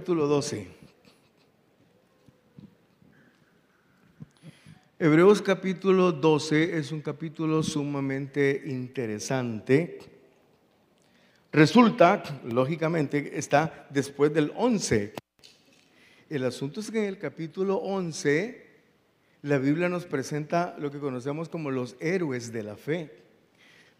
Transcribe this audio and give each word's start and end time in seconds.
Capítulo 0.00 0.26
12. 0.28 0.66
Hebreos 4.98 5.42
capítulo 5.42 6.10
12 6.10 6.78
es 6.78 6.90
un 6.90 7.02
capítulo 7.02 7.62
sumamente 7.62 8.62
interesante. 8.64 9.98
Resulta, 11.52 12.22
lógicamente, 12.44 13.38
está 13.38 13.88
después 13.90 14.32
del 14.32 14.54
11. 14.56 15.12
El 16.30 16.44
asunto 16.46 16.80
es 16.80 16.90
que 16.90 17.00
en 17.00 17.04
el 17.04 17.18
capítulo 17.18 17.76
11 17.76 18.68
la 19.42 19.58
Biblia 19.58 19.90
nos 19.90 20.06
presenta 20.06 20.76
lo 20.78 20.90
que 20.90 20.98
conocemos 20.98 21.50
como 21.50 21.70
los 21.70 21.96
héroes 22.00 22.54
de 22.54 22.62
la 22.62 22.76
fe. 22.76 23.10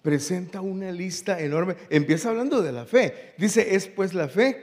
Presenta 0.00 0.62
una 0.62 0.92
lista 0.92 1.38
enorme. 1.38 1.76
Empieza 1.90 2.30
hablando 2.30 2.62
de 2.62 2.72
la 2.72 2.86
fe. 2.86 3.34
Dice, 3.36 3.74
es 3.74 3.86
pues 3.86 4.14
la 4.14 4.28
fe, 4.28 4.62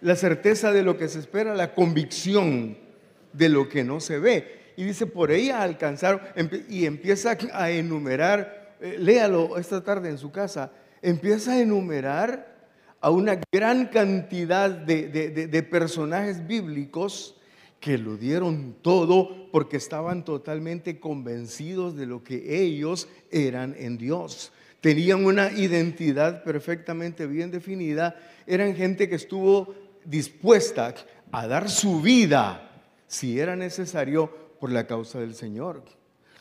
la 0.00 0.16
certeza 0.16 0.72
de 0.72 0.82
lo 0.82 0.96
que 0.96 1.08
se 1.08 1.18
espera, 1.18 1.54
la 1.54 1.74
convicción 1.74 2.76
de 3.32 3.48
lo 3.48 3.68
que 3.68 3.84
no 3.84 4.00
se 4.00 4.18
ve. 4.18 4.72
Y 4.76 4.84
dice, 4.84 5.06
por 5.06 5.30
ella 5.30 5.62
alcanzaron, 5.62 6.20
y 6.68 6.86
empieza 6.86 7.36
a 7.52 7.70
enumerar, 7.70 8.76
eh, 8.80 8.96
léalo 8.98 9.58
esta 9.58 9.82
tarde 9.82 10.08
en 10.08 10.18
su 10.18 10.30
casa, 10.30 10.72
empieza 11.02 11.52
a 11.52 11.60
enumerar 11.60 12.56
a 13.00 13.10
una 13.10 13.40
gran 13.52 13.86
cantidad 13.86 14.70
de, 14.70 15.08
de 15.08 15.62
personajes 15.62 16.46
bíblicos 16.46 17.36
que 17.80 17.96
lo 17.96 18.16
dieron 18.16 18.74
todo 18.82 19.50
porque 19.52 19.76
estaban 19.76 20.24
totalmente 20.24 20.98
convencidos 20.98 21.96
de 21.96 22.06
lo 22.06 22.24
que 22.24 22.62
ellos 22.62 23.08
eran 23.30 23.74
en 23.78 23.98
Dios. 23.98 24.52
Tenían 24.80 25.24
una 25.24 25.50
identidad 25.52 26.44
perfectamente 26.44 27.26
bien 27.26 27.50
definida. 27.50 28.16
Eran 28.46 28.74
gente 28.74 29.08
que 29.08 29.16
estuvo 29.16 29.74
dispuesta 30.08 30.94
a 31.30 31.46
dar 31.46 31.68
su 31.68 32.00
vida, 32.00 32.82
si 33.06 33.38
era 33.38 33.56
necesario, 33.56 34.32
por 34.58 34.72
la 34.72 34.86
causa 34.86 35.20
del 35.20 35.34
Señor. 35.34 35.84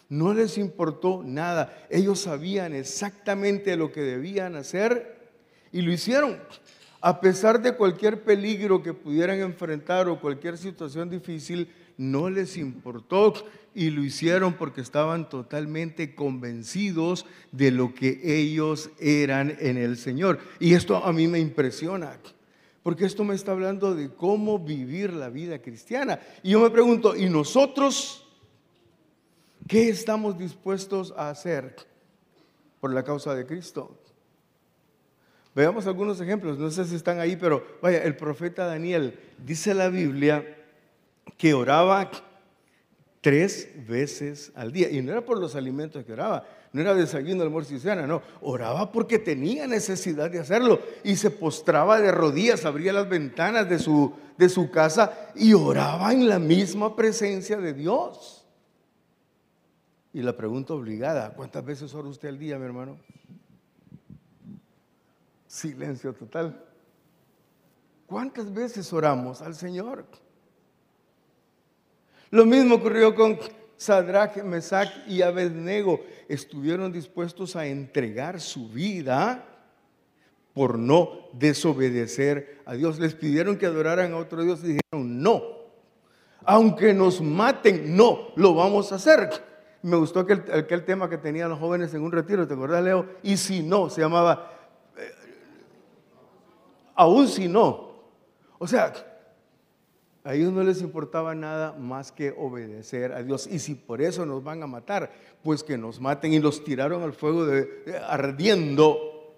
No 0.09 0.33
les 0.33 0.57
importó 0.57 1.21
nada. 1.23 1.85
Ellos 1.89 2.21
sabían 2.21 2.73
exactamente 2.73 3.75
lo 3.75 3.91
que 3.91 4.01
debían 4.01 4.55
hacer 4.55 5.31
y 5.71 5.81
lo 5.81 5.91
hicieron. 5.91 6.39
A 7.01 7.19
pesar 7.19 7.61
de 7.61 7.75
cualquier 7.75 8.23
peligro 8.23 8.81
que 8.81 8.93
pudieran 8.93 9.39
enfrentar 9.41 10.07
o 10.07 10.19
cualquier 10.19 10.57
situación 10.57 11.09
difícil, 11.09 11.69
no 11.97 12.29
les 12.29 12.57
importó 12.57 13.33
y 13.75 13.89
lo 13.89 14.03
hicieron 14.03 14.53
porque 14.53 14.81
estaban 14.81 15.29
totalmente 15.29 16.15
convencidos 16.15 17.25
de 17.51 17.71
lo 17.71 17.93
que 17.93 18.21
ellos 18.23 18.89
eran 18.99 19.55
en 19.59 19.77
el 19.77 19.97
Señor. 19.97 20.39
Y 20.59 20.73
esto 20.73 20.97
a 21.03 21.11
mí 21.11 21.27
me 21.27 21.39
impresiona, 21.39 22.17
porque 22.87 23.03
esto 23.03 23.25
me 23.25 23.35
está 23.35 23.51
hablando 23.51 23.93
de 23.93 24.13
cómo 24.13 24.57
vivir 24.59 25.11
la 25.11 25.27
vida 25.27 25.61
cristiana. 25.61 26.21
Y 26.41 26.51
yo 26.51 26.61
me 26.61 26.69
pregunto, 26.69 27.17
¿y 27.17 27.27
nosotros 27.27 28.25
qué 29.67 29.89
estamos 29.89 30.37
dispuestos 30.37 31.13
a 31.17 31.29
hacer 31.29 31.75
por 32.79 32.93
la 32.93 33.03
causa 33.03 33.35
de 33.35 33.45
Cristo? 33.45 33.99
Veamos 35.53 35.85
algunos 35.85 36.21
ejemplos, 36.21 36.57
no 36.57 36.71
sé 36.71 36.85
si 36.85 36.95
están 36.95 37.19
ahí, 37.19 37.35
pero 37.35 37.61
vaya, 37.81 38.01
el 38.03 38.15
profeta 38.15 38.65
Daniel, 38.65 39.19
dice 39.37 39.73
la 39.73 39.89
Biblia 39.89 40.55
que 41.37 41.53
oraba 41.53 42.09
tres 43.27 43.67
veces 43.85 44.53
al 44.55 44.71
día. 44.71 44.89
Y 44.89 45.01
no 45.01 45.11
era 45.11 45.19
por 45.19 45.37
los 45.37 45.53
alimentos 45.53 46.05
que 46.05 46.13
oraba, 46.13 46.45
no 46.71 46.79
era 46.79 46.95
desayuno, 46.95 47.43
almuerzo 47.43 47.75
y 47.75 47.79
cena, 47.79 48.07
no. 48.07 48.21
Oraba 48.39 48.89
porque 48.89 49.19
tenía 49.19 49.67
necesidad 49.67 50.31
de 50.31 50.39
hacerlo. 50.39 50.79
Y 51.03 51.17
se 51.17 51.29
postraba 51.29 51.99
de 51.99 52.13
rodillas, 52.13 52.63
abría 52.63 52.93
las 52.93 53.09
ventanas 53.09 53.69
de 53.69 53.79
su, 53.79 54.13
de 54.37 54.47
su 54.47 54.71
casa 54.71 55.33
y 55.35 55.53
oraba 55.53 56.13
en 56.13 56.29
la 56.29 56.39
misma 56.39 56.95
presencia 56.95 57.57
de 57.57 57.73
Dios. 57.73 58.45
Y 60.13 60.21
la 60.21 60.37
pregunta 60.37 60.73
obligada, 60.73 61.33
¿cuántas 61.33 61.65
veces 61.65 61.93
ora 61.93 62.07
usted 62.07 62.29
al 62.29 62.39
día, 62.39 62.57
mi 62.57 62.63
hermano? 62.63 62.97
Silencio 65.47 66.13
total. 66.13 66.63
¿Cuántas 68.05 68.53
veces 68.53 68.93
oramos 68.93 69.41
al 69.41 69.53
Señor? 69.53 70.05
Lo 72.29 72.45
mismo 72.45 72.75
ocurrió 72.75 73.15
con 73.15 73.37
Sadrach, 73.75 74.43
Mesach 74.43 74.89
y 75.07 75.21
Abednego. 75.21 76.01
Estuvieron 76.27 76.91
dispuestos 76.91 77.55
a 77.55 77.65
entregar 77.67 78.39
su 78.39 78.69
vida 78.69 79.45
por 80.53 80.77
no 80.77 81.29
desobedecer 81.33 82.61
a 82.65 82.73
Dios. 82.73 82.99
Les 82.99 83.13
pidieron 83.13 83.57
que 83.57 83.65
adoraran 83.65 84.13
a 84.13 84.17
otro 84.17 84.43
Dios 84.43 84.61
y 84.63 84.79
dijeron, 84.79 85.21
no, 85.21 85.43
aunque 86.43 86.93
nos 86.93 87.21
maten, 87.21 87.95
no, 87.95 88.29
lo 88.35 88.53
vamos 88.55 88.91
a 88.91 88.95
hacer. 88.95 89.29
Me 89.83 89.95
gustó 89.95 90.21
aquel, 90.21 90.43
aquel 90.51 90.83
tema 90.83 91.09
que 91.09 91.17
tenían 91.17 91.49
los 91.49 91.59
jóvenes 91.59 91.93
en 91.93 92.01
un 92.01 92.11
retiro, 92.11 92.47
¿te 92.47 92.55
acuerdas, 92.55 92.83
Leo? 92.83 93.05
Y 93.23 93.37
si 93.37 93.61
no, 93.61 93.89
se 93.89 94.01
llamaba 94.01 94.57
aún 96.97 97.27
si 97.27 97.47
no. 97.47 97.91
O 98.57 98.67
sea, 98.67 98.91
a 100.27 100.33
ellos 100.33 100.51
no 100.51 100.61
les 100.61 100.81
importaba 100.81 101.33
nada 101.33 101.71
más 101.71 102.11
que 102.11 102.33
obedecer 102.37 103.13
a 103.13 103.23
Dios. 103.23 103.47
Y 103.47 103.59
si 103.59 103.75
por 103.75 104.01
eso 104.01 104.25
nos 104.25 104.43
van 104.43 104.61
a 104.61 104.67
matar, 104.67 105.09
pues 105.41 105.63
que 105.63 105.77
nos 105.77 106.01
maten 106.01 106.33
y 106.33 106.39
los 106.39 106.65
tiraron 106.65 107.01
al 107.01 107.13
fuego 107.13 107.45
de, 107.45 107.97
ardiendo. 108.05 109.33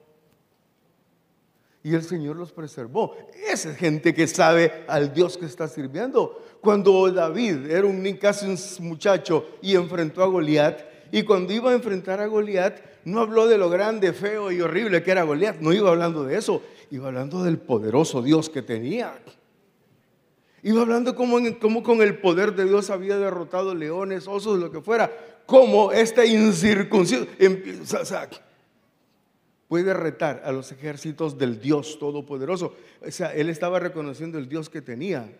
Y 1.83 1.93
el 1.93 2.01
Señor 2.01 2.37
los 2.37 2.51
preservó. 2.51 3.15
Esa 3.47 3.75
gente 3.75 4.15
que 4.15 4.25
sabe 4.25 4.83
al 4.87 5.13
Dios 5.13 5.37
que 5.37 5.45
está 5.45 5.67
sirviendo. 5.67 6.41
Cuando 6.59 7.11
David 7.11 7.69
era 7.69 7.85
un 7.85 8.03
casi 8.19 8.47
un 8.47 8.57
muchacho 8.87 9.45
y 9.61 9.75
enfrentó 9.75 10.23
a 10.23 10.27
Goliat, 10.27 10.81
y 11.11 11.21
cuando 11.21 11.53
iba 11.53 11.69
a 11.69 11.75
enfrentar 11.75 12.19
a 12.19 12.25
Goliat, 12.25 12.79
no 13.05 13.19
habló 13.21 13.47
de 13.47 13.59
lo 13.59 13.69
grande, 13.69 14.11
feo 14.11 14.51
y 14.51 14.59
horrible 14.59 15.03
que 15.03 15.11
era 15.11 15.21
Goliat, 15.21 15.59
no 15.59 15.71
iba 15.71 15.89
hablando 15.89 16.23
de 16.23 16.35
eso 16.35 16.63
iba 16.91 17.07
hablando 17.07 17.43
del 17.43 17.57
poderoso 17.57 18.21
Dios 18.21 18.49
que 18.49 18.61
tenía. 18.61 19.13
Iba 20.63 20.81
hablando 20.81 21.15
como, 21.15 21.83
con 21.83 22.01
el 22.01 22.17
poder 22.19 22.55
de 22.55 22.65
Dios 22.65 22.89
había 22.89 23.17
derrotado 23.17 23.75
leones, 23.75 24.27
osos, 24.27 24.59
lo 24.59 24.71
que 24.71 24.81
fuera. 24.81 25.11
Como 25.45 25.91
este 25.91 26.27
incircunciso 26.27 27.25
puede 29.67 29.93
retar 29.93 30.41
a 30.45 30.51
los 30.51 30.71
ejércitos 30.71 31.37
del 31.37 31.59
Dios 31.59 31.97
Todopoderoso. 31.99 32.75
O 33.05 33.11
sea, 33.11 33.33
él 33.33 33.49
estaba 33.49 33.79
reconociendo 33.79 34.37
el 34.37 34.49
Dios 34.49 34.69
que 34.69 34.81
tenía. 34.81 35.31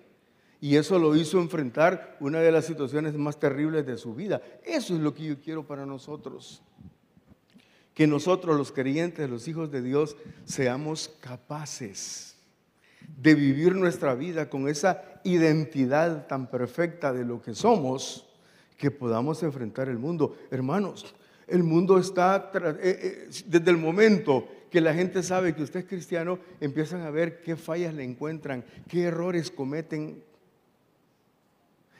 Y 0.62 0.76
eso 0.76 1.00
lo 1.00 1.16
hizo 1.16 1.40
enfrentar 1.40 2.18
una 2.20 2.40
de 2.40 2.52
las 2.52 2.66
situaciones 2.66 3.16
más 3.16 3.40
terribles 3.40 3.86
de 3.86 3.98
su 3.98 4.14
vida. 4.14 4.42
Eso 4.64 4.94
es 4.94 5.00
lo 5.00 5.14
que 5.14 5.24
yo 5.24 5.40
quiero 5.40 5.66
para 5.66 5.86
nosotros 5.86 6.62
que 8.00 8.08
nosotros 8.08 8.58
los 8.58 8.72
creyentes, 8.72 9.30
los 9.30 9.46
hijos 9.50 9.72
de 9.72 9.82
Dios, 9.82 10.16
seamos 10.46 11.12
capaces 11.20 12.38
de 13.18 13.36
vivir 13.36 13.76
nuestra 13.76 14.14
vida 14.16 14.50
con 14.50 14.68
esa 14.68 15.04
identidad 15.24 16.28
tan 16.28 16.48
perfecta 16.48 17.12
de 17.12 17.26
lo 17.26 17.42
que 17.42 17.54
somos, 17.54 18.28
que 18.78 18.92
podamos 18.92 19.44
enfrentar 19.44 19.90
el 19.90 19.98
mundo. 19.98 20.38
Hermanos, 20.52 21.14
el 21.48 21.64
mundo 21.64 21.98
está, 21.98 22.52
eh, 22.54 22.78
eh, 22.82 23.30
desde 23.46 23.72
el 23.72 23.78
momento 23.78 24.48
que 24.70 24.82
la 24.82 24.94
gente 24.94 25.24
sabe 25.24 25.56
que 25.56 25.64
usted 25.64 25.82
es 25.82 25.86
cristiano, 25.86 26.40
empiezan 26.62 27.02
a 27.02 27.10
ver 27.10 27.42
qué 27.42 27.56
fallas 27.56 27.94
le 27.94 28.04
encuentran, 28.04 28.64
qué 28.88 29.04
errores 29.04 29.52
cometen. 29.52 30.24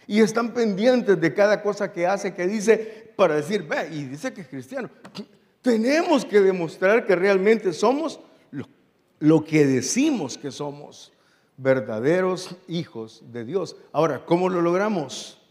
Y 0.08 0.22
están 0.22 0.54
pendientes 0.54 1.20
de 1.20 1.34
cada 1.34 1.62
cosa 1.62 1.92
que 1.92 2.08
hace, 2.08 2.34
que 2.34 2.48
dice, 2.48 3.12
para 3.16 3.36
decir, 3.36 3.68
ve, 3.68 3.90
y 3.92 4.06
dice 4.06 4.34
que 4.34 4.42
es 4.42 4.48
cristiano. 4.48 4.90
Tenemos 5.62 6.24
que 6.26 6.40
demostrar 6.40 7.06
que 7.06 7.16
realmente 7.16 7.74
somos 7.74 8.20
lo, 9.20 9.44
que 9.44 9.66
decimos 9.66 10.38
que 10.38 10.52
somos, 10.52 11.12
verdaderos 11.58 12.56
hijos 12.68 13.24
de 13.32 13.46
Dios. 13.46 13.76
Ahora, 13.92 14.26
¿cómo 14.26 14.50
lo 14.50 14.62
logramos? 14.62 15.42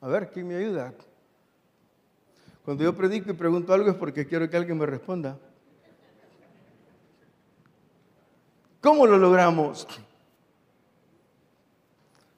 A 0.00 0.08
ver, 0.08 0.30
¿quién 0.30 0.48
me 0.48 0.56
ayuda? 0.56 0.92
Cuando 2.64 2.82
yo 2.84 2.94
predico 2.94 3.30
y 3.30 3.34
pregunto 3.34 3.72
algo 3.72 3.90
es 3.90 3.96
porque 3.96 4.26
quiero 4.26 4.50
que 4.50 4.56
alguien 4.56 4.76
me 4.76 4.86
responda. 4.86 5.38
¿Cómo 8.80 9.06
lo 9.06 9.18
logramos? 9.18 9.86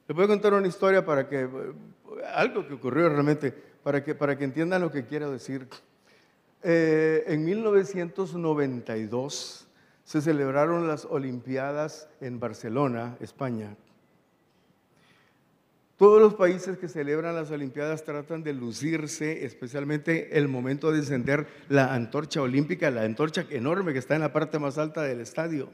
Les 0.07 0.15
voy 0.15 0.25
a 0.25 0.27
contar 0.27 0.53
una 0.53 0.67
historia 0.67 1.05
para 1.05 1.29
que, 1.29 1.47
algo 2.33 2.67
que 2.67 2.73
ocurrió 2.73 3.07
realmente, 3.09 3.51
para 3.51 4.03
que, 4.03 4.15
para 4.15 4.35
que 4.37 4.43
entiendan 4.43 4.81
lo 4.81 4.91
que 4.91 5.05
quiero 5.05 5.31
decir. 5.31 5.69
Eh, 6.63 7.23
en 7.27 7.45
1992 7.45 9.67
se 10.11 10.19
celebraron 10.19 10.89
las 10.89 11.05
Olimpiadas 11.05 12.09
en 12.19 12.37
Barcelona, 12.37 13.15
España. 13.21 13.77
Todos 15.95 16.21
los 16.21 16.33
países 16.33 16.77
que 16.77 16.89
celebran 16.89 17.33
las 17.33 17.49
Olimpiadas 17.49 18.03
tratan 18.03 18.43
de 18.43 18.51
lucirse, 18.51 19.45
especialmente 19.45 20.37
el 20.37 20.49
momento 20.49 20.91
de 20.91 20.99
encender 20.99 21.47
la 21.69 21.93
antorcha 21.93 22.41
olímpica, 22.41 22.91
la 22.91 23.03
antorcha 23.03 23.45
enorme 23.51 23.93
que 23.93 23.99
está 23.99 24.15
en 24.15 24.21
la 24.23 24.33
parte 24.33 24.59
más 24.59 24.77
alta 24.77 25.03
del 25.03 25.21
estadio. 25.21 25.69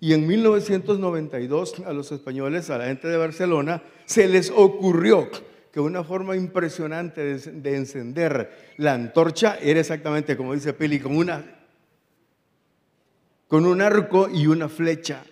Y 0.00 0.14
en 0.14 0.26
1992 0.26 1.74
a 1.86 1.92
los 1.92 2.10
españoles, 2.10 2.70
a 2.70 2.78
la 2.78 2.86
gente 2.86 3.06
de 3.06 3.16
Barcelona, 3.18 3.84
se 4.04 4.26
les 4.26 4.50
ocurrió 4.50 5.28
que 5.74 5.78
una 5.78 6.02
forma 6.02 6.34
impresionante 6.36 7.38
de, 7.38 7.76
encender 7.76 8.74
la 8.78 8.94
antorcha 8.94 9.58
era 9.60 9.78
exactamente 9.78 10.36
como 10.36 10.54
dice 10.54 10.72
Pili, 10.72 10.98
con, 10.98 11.16
una, 11.16 11.53
con 13.54 13.66
un 13.66 13.80
arco 13.80 14.28
y 14.28 14.48
una 14.48 14.68
flecha. 14.68 15.22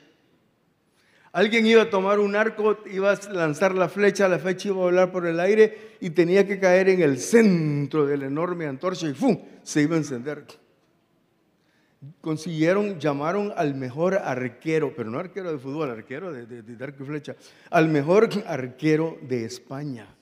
Alguien 1.33 1.67
iba 1.67 1.83
a 1.83 1.91
tomar 1.91 2.21
un 2.21 2.37
arco, 2.37 2.79
iba 2.87 3.11
a 3.11 3.33
lanzar 3.33 3.75
la 3.75 3.89
flecha, 3.89 4.29
la 4.29 4.39
flecha 4.39 4.69
iba 4.69 4.77
a 4.77 4.85
volar 4.85 5.11
por 5.11 5.27
el 5.27 5.41
aire 5.41 5.97
y 5.99 6.11
tenía 6.11 6.47
que 6.47 6.61
caer 6.61 6.89
en 6.91 7.03
el 7.03 7.19
centro 7.19 8.07
de 8.07 8.17
la 8.17 8.27
enorme 8.27 8.67
antorcha 8.67 9.09
y 9.09 9.13
¡fum! 9.13 9.37
se 9.65 9.83
iba 9.83 9.97
a 9.97 9.99
encender. 9.99 10.47
Consiguieron, 12.21 13.01
llamaron 13.01 13.53
al 13.57 13.75
mejor 13.75 14.15
arquero, 14.15 14.95
pero 14.95 15.11
no 15.11 15.19
arquero 15.19 15.51
de 15.51 15.59
fútbol, 15.59 15.91
arquero 15.91 16.33
de, 16.33 16.47
de 16.47 16.85
arco 16.85 17.03
y 17.03 17.07
flecha, 17.07 17.35
al 17.71 17.89
mejor 17.89 18.29
arquero 18.47 19.19
de 19.23 19.47
España. 19.47 20.15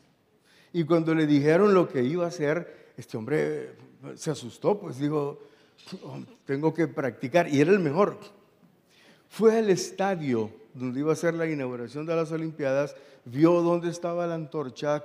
Y 0.73 0.85
cuando 0.85 1.15
le 1.15 1.27
dijeron 1.27 1.75
lo 1.75 1.87
que 1.87 2.03
iba 2.03 2.25
a 2.25 2.29
hacer, 2.29 2.93
este 2.97 3.19
hombre 3.19 3.75
se 4.15 4.31
asustó, 4.31 4.81
pues 4.81 4.99
dijo, 4.99 5.50
tengo 6.45 6.73
que 6.75 6.89
practicar. 6.89 7.49
Y 7.49 7.61
era 7.61 7.71
el 7.73 7.81
mejor. 7.81 8.19
Fue 9.29 9.59
al 9.59 9.71
estadio 9.71 10.51
donde 10.75 11.01
iba 11.01 11.13
a 11.13 11.17
ser 11.17 11.35
la 11.35 11.47
inauguración 11.47 12.07
de 12.07 12.17
las 12.17 12.31
Olimpiadas, 12.33 12.95
vio 13.25 13.61
dónde 13.61 13.91
estaba 13.91 14.27
la 14.27 14.35
antorcha 14.35 15.03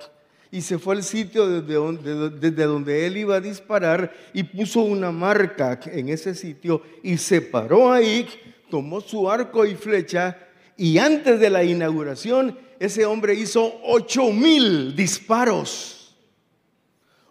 y 0.51 0.61
se 0.61 0.77
fue 0.77 0.95
al 0.95 1.03
sitio 1.03 1.47
desde 1.47 1.73
donde, 1.73 2.29
desde 2.29 2.63
donde, 2.63 3.05
él 3.05 3.17
iba 3.17 3.35
a 3.35 3.41
disparar 3.41 4.13
y 4.33 4.43
puso 4.43 4.81
una 4.81 5.11
marca 5.11 5.79
en 5.85 6.09
ese 6.09 6.35
sitio 6.35 6.81
y 7.03 7.17
se 7.17 7.41
paró 7.41 7.91
ahí, 7.91 8.27
tomó 8.69 9.01
su 9.01 9.29
arco 9.29 9.65
y 9.65 9.75
flecha 9.75 10.37
y 10.77 10.97
antes 10.97 11.39
de 11.39 11.49
la 11.49 11.63
inauguración 11.63 12.57
ese 12.79 13.05
hombre 13.05 13.33
hizo 13.33 13.79
ocho 13.83 14.31
mil 14.31 14.95
disparos. 14.95 16.15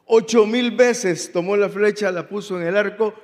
Ocho 0.06 0.44
mil 0.44 0.72
veces 0.72 1.32
tomó 1.32 1.56
la 1.56 1.68
flecha, 1.68 2.10
la 2.10 2.28
puso 2.28 2.60
en 2.60 2.66
el 2.66 2.76
arco, 2.76 3.14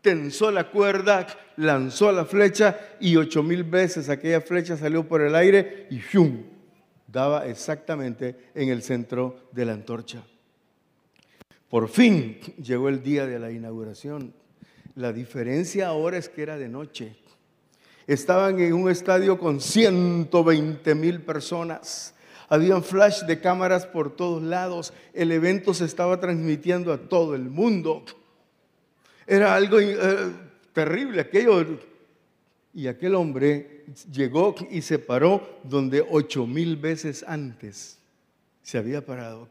tensó 0.00 0.50
la 0.50 0.70
cuerda, 0.70 1.26
lanzó 1.56 2.12
la 2.12 2.24
flecha 2.24 2.78
y 3.00 3.16
ocho 3.16 3.42
mil 3.42 3.64
veces 3.64 4.08
aquella 4.08 4.40
flecha 4.40 4.76
salió 4.76 5.06
por 5.06 5.20
el 5.20 5.34
aire 5.34 5.86
y 5.90 5.98
¡fium! 5.98 6.44
daba 7.06 7.46
exactamente 7.46 8.50
en 8.54 8.68
el 8.68 8.82
centro 8.82 9.48
de 9.52 9.64
la 9.64 9.72
antorcha. 9.72 10.22
Por 11.68 11.88
fin 11.88 12.38
llegó 12.62 12.88
el 12.88 13.02
día 13.02 13.26
de 13.26 13.38
la 13.38 13.50
inauguración. 13.50 14.34
La 14.94 15.12
diferencia 15.12 15.88
ahora 15.88 16.18
es 16.18 16.28
que 16.28 16.42
era 16.42 16.56
de 16.56 16.68
noche. 16.68 17.16
Estaban 18.06 18.58
en 18.58 18.72
un 18.72 18.90
estadio 18.90 19.38
con 19.38 19.60
120 19.60 20.94
mil 20.94 21.20
personas. 21.20 22.14
Habían 22.48 22.82
flash 22.82 23.24
de 23.24 23.40
cámaras 23.40 23.86
por 23.86 24.16
todos 24.16 24.42
lados. 24.42 24.94
El 25.12 25.30
evento 25.30 25.74
se 25.74 25.84
estaba 25.84 26.18
transmitiendo 26.18 26.92
a 26.92 26.98
todo 26.98 27.34
el 27.34 27.50
mundo. 27.50 28.04
Era 29.30 29.54
algo 29.54 29.78
eh, 29.78 30.32
terrible 30.72 31.20
aquello. 31.20 31.78
Y 32.72 32.86
aquel 32.86 33.14
hombre 33.14 33.84
llegó 34.10 34.54
y 34.70 34.80
se 34.80 34.98
paró 34.98 35.60
donde 35.64 36.02
ocho 36.08 36.46
mil 36.46 36.76
veces 36.76 37.24
antes 37.28 37.98
se 38.62 38.78
había 38.78 39.04
parado. 39.04 39.46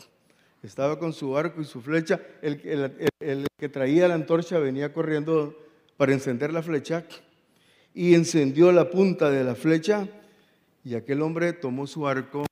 Estaba 0.64 0.98
con 0.98 1.14
su 1.14 1.38
arco 1.38 1.62
y 1.62 1.66
su 1.66 1.82
flecha. 1.82 2.20
El, 2.42 3.06
el 3.20 3.48
que 3.56 3.70
traía 3.70 4.08
la 4.08 4.16
antorcha 4.16 4.58
venía 4.58 4.92
corriendo 4.92 5.56
para 5.96 6.14
encender 6.14 6.52
la 6.52 6.64
flecha 6.64 7.06
y 7.94 8.16
encendió 8.16 8.72
la 8.72 8.90
punta 8.90 9.30
de 9.30 9.44
la 9.44 9.54
flecha 9.54 10.08
y 10.84 10.96
aquel 10.96 11.22
hombre 11.22 11.54
tomó 11.54 11.86
su 11.86 12.08
arco, 12.08 12.46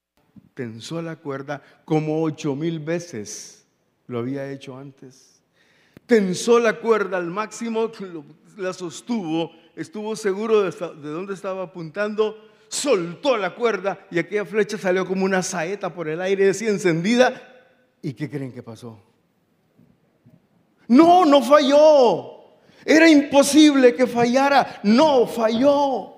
tensó 0.54 1.01
la 1.01 1.16
cuerda 1.16 1.63
como 1.86 2.21
ocho 2.21 2.56
mil 2.56 2.80
veces 2.80 3.66
lo 4.07 4.19
había 4.19 4.51
hecho 4.51 4.78
antes. 4.78 5.35
Tensó 6.06 6.60
la 6.60 6.80
cuerda 6.80 7.18
al 7.18 7.28
máximo, 7.28 7.92
la 8.57 8.74
sostuvo, 8.74 9.52
estuvo 9.75 10.16
seguro 10.16 10.62
de, 10.62 10.72
de 10.72 11.10
dónde 11.10 11.34
estaba 11.34 11.63
apuntando, 11.63 12.38
soltó 12.68 13.38
la 13.38 13.56
cuerda 13.56 14.06
y 14.12 14.19
aquella 14.19 14.46
flecha 14.46 14.78
salió 14.78 15.06
como 15.06 15.25
una 15.25 15.42
saeta 15.42 15.94
por 15.94 16.07
el 16.07 16.22
aire, 16.22 16.50
así 16.50 16.68
encendida. 16.68 17.42
¿Y 18.02 18.13
qué 18.13 18.30
creen 18.30 18.52
que 18.52 18.62
pasó? 18.62 19.00
No, 20.88 21.25
no 21.25 21.42
falló. 21.42 22.36
Era 22.86 23.10
imposible 23.10 23.96
que 23.96 24.06
fallara. 24.06 24.80
No, 24.84 25.25
falló. 25.25 26.13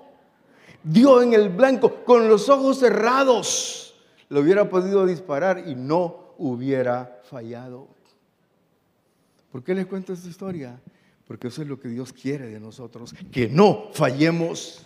Dio 0.82 1.22
en 1.22 1.32
el 1.32 1.48
blanco, 1.48 2.04
con 2.04 2.28
los 2.28 2.48
ojos 2.48 2.78
cerrados. 2.78 3.94
Lo 4.28 4.40
hubiera 4.40 4.68
podido 4.68 5.06
disparar 5.06 5.64
y 5.66 5.74
no 5.74 6.34
hubiera 6.36 7.20
fallado. 7.24 7.88
¿Por 9.50 9.64
qué 9.64 9.74
les 9.74 9.86
cuento 9.86 10.12
esta 10.12 10.28
historia? 10.28 10.80
Porque 11.26 11.48
eso 11.48 11.62
es 11.62 11.68
lo 11.68 11.78
que 11.78 11.88
Dios 11.88 12.12
quiere 12.12 12.46
de 12.46 12.60
nosotros, 12.60 13.14
que 13.30 13.48
no 13.48 13.90
fallemos. 13.92 14.84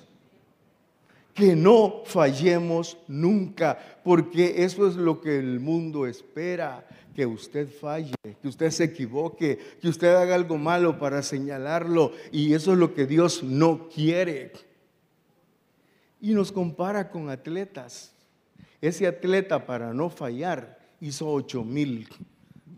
Que 1.34 1.56
no 1.56 2.02
fallemos 2.04 2.98
nunca, 3.08 3.78
porque 4.04 4.64
eso 4.64 4.86
es 4.86 4.96
lo 4.96 5.18
que 5.18 5.38
el 5.38 5.60
mundo 5.60 6.06
espera 6.06 6.86
que 7.14 7.24
usted 7.24 7.68
falle, 7.68 8.14
que 8.22 8.48
usted 8.48 8.70
se 8.70 8.84
equivoque, 8.84 9.58
que 9.80 9.88
usted 9.88 10.14
haga 10.14 10.34
algo 10.34 10.58
malo 10.58 10.98
para 10.98 11.22
señalarlo. 11.22 12.12
Y 12.30 12.52
eso 12.52 12.72
es 12.72 12.78
lo 12.78 12.92
que 12.92 13.06
Dios 13.06 13.42
no 13.42 13.88
quiere. 13.88 14.52
Y 16.20 16.34
nos 16.34 16.52
compara 16.52 17.08
con 17.08 17.30
atletas. 17.30 18.12
Ese 18.80 19.06
atleta 19.06 19.64
para 19.64 19.94
no 19.94 20.10
fallar 20.10 20.78
hizo 21.00 21.30
ocho 21.30 21.64
mil 21.64 22.08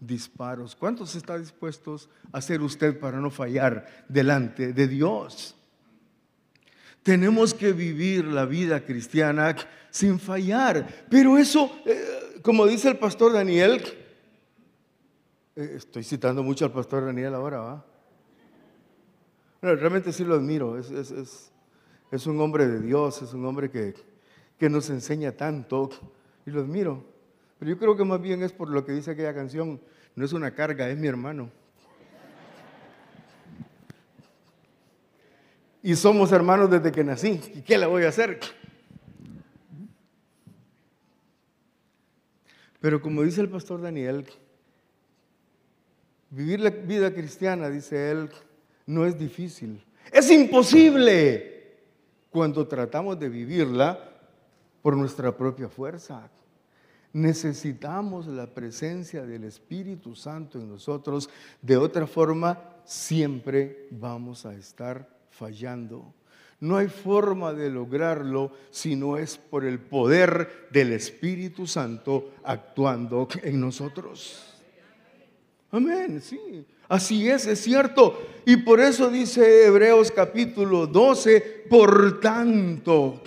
disparos. 0.06 0.76
¿Cuántos 0.76 1.14
está 1.14 1.38
dispuestos 1.38 2.08
a 2.32 2.38
hacer 2.38 2.60
usted 2.62 2.98
para 2.98 3.20
no 3.20 3.30
fallar 3.30 4.04
delante 4.08 4.72
de 4.72 4.88
Dios? 4.88 5.54
Tenemos 7.02 7.52
que 7.52 7.72
vivir 7.72 8.24
la 8.24 8.46
vida 8.46 8.84
cristiana 8.84 9.54
sin 9.90 10.18
fallar. 10.18 11.06
Pero 11.10 11.36
eso, 11.36 11.70
eh, 11.84 12.40
como 12.42 12.66
dice 12.66 12.88
el 12.88 12.98
pastor 12.98 13.32
Daniel, 13.32 13.82
eh, 15.54 15.74
estoy 15.76 16.02
citando 16.02 16.42
mucho 16.42 16.64
al 16.64 16.72
pastor 16.72 17.04
Daniel 17.04 17.34
ahora, 17.34 17.60
¿va? 17.60 17.86
realmente 19.60 20.12
sí 20.12 20.24
lo 20.24 20.34
admiro. 20.34 20.78
Es, 20.78 22.26
un 22.26 22.40
hombre 22.40 22.66
de 22.66 22.80
Dios, 22.80 23.22
es 23.22 23.32
un 23.32 23.44
hombre 23.46 23.70
que, 23.70 23.94
que 24.58 24.68
nos 24.68 24.90
enseña 24.90 25.32
tanto 25.32 25.90
y 26.46 26.50
lo 26.50 26.60
admiro. 26.60 27.04
Pero 27.58 27.70
yo 27.70 27.78
creo 27.78 27.96
que 27.96 28.04
más 28.04 28.20
bien 28.20 28.42
es 28.42 28.52
por 28.52 28.68
lo 28.68 28.84
que 28.84 28.92
dice 28.92 29.12
aquella 29.12 29.34
canción. 29.34 29.80
No 30.14 30.24
es 30.24 30.32
una 30.32 30.52
carga, 30.52 30.88
es 30.88 30.96
mi 30.96 31.08
hermano. 31.08 31.50
Y 35.82 35.94
somos 35.96 36.32
hermanos 36.32 36.70
desde 36.70 36.92
que 36.92 37.04
nací. 37.04 37.40
¿Y 37.54 37.62
qué 37.62 37.76
le 37.76 37.86
voy 37.86 38.04
a 38.04 38.08
hacer? 38.08 38.40
Pero 42.80 43.00
como 43.00 43.22
dice 43.22 43.40
el 43.40 43.48
pastor 43.48 43.82
Daniel, 43.82 44.26
Vivir 46.34 46.58
la 46.58 46.70
vida 46.70 47.14
cristiana, 47.14 47.70
dice 47.70 48.10
él, 48.10 48.28
no 48.86 49.06
es 49.06 49.16
difícil. 49.16 49.80
Es 50.10 50.28
imposible 50.32 51.76
cuando 52.28 52.66
tratamos 52.66 53.20
de 53.20 53.28
vivirla 53.28 54.00
por 54.82 54.96
nuestra 54.96 55.36
propia 55.36 55.68
fuerza. 55.68 56.28
Necesitamos 57.14 58.26
la 58.26 58.52
presencia 58.52 59.24
del 59.24 59.44
Espíritu 59.44 60.16
Santo 60.16 60.58
en 60.58 60.68
nosotros. 60.68 61.30
De 61.62 61.76
otra 61.76 62.08
forma, 62.08 62.58
siempre 62.84 63.86
vamos 63.92 64.44
a 64.44 64.52
estar 64.52 65.08
fallando. 65.30 66.12
No 66.58 66.76
hay 66.76 66.88
forma 66.88 67.52
de 67.52 67.70
lograrlo 67.70 68.50
si 68.70 68.96
no 68.96 69.16
es 69.16 69.36
por 69.36 69.64
el 69.64 69.78
poder 69.78 70.68
del 70.72 70.92
Espíritu 70.92 71.68
Santo 71.68 72.32
actuando 72.42 73.28
en 73.44 73.60
nosotros. 73.60 74.52
Amén, 75.70 76.20
sí. 76.20 76.66
Así 76.88 77.28
es, 77.28 77.46
es 77.46 77.60
cierto. 77.60 78.20
Y 78.44 78.56
por 78.56 78.80
eso 78.80 79.08
dice 79.08 79.66
Hebreos 79.66 80.10
capítulo 80.10 80.88
12, 80.88 81.66
por 81.70 82.18
tanto, 82.18 83.22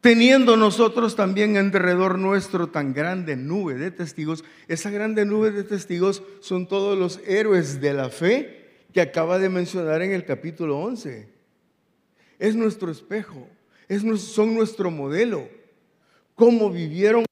teniendo 0.00 0.56
nosotros 0.56 1.16
también 1.16 1.56
en 1.56 1.70
derredor 1.70 2.18
nuestro 2.18 2.68
tan 2.68 2.92
grande 2.92 3.36
nube 3.36 3.74
de 3.74 3.90
testigos, 3.90 4.44
esa 4.68 4.90
grande 4.90 5.24
nube 5.24 5.50
de 5.50 5.64
testigos 5.64 6.22
son 6.40 6.66
todos 6.66 6.98
los 6.98 7.20
héroes 7.26 7.80
de 7.80 7.94
la 7.94 8.08
fe 8.08 8.84
que 8.92 9.00
acaba 9.00 9.38
de 9.38 9.48
mencionar 9.48 10.02
en 10.02 10.12
el 10.12 10.24
capítulo 10.24 10.78
11. 10.78 11.28
Es 12.38 12.56
nuestro 12.56 12.90
espejo, 12.90 13.48
es, 13.88 14.02
son 14.20 14.54
nuestro 14.54 14.90
modelo. 14.90 15.48
Cómo 16.34 16.70
vivieron 16.70 17.24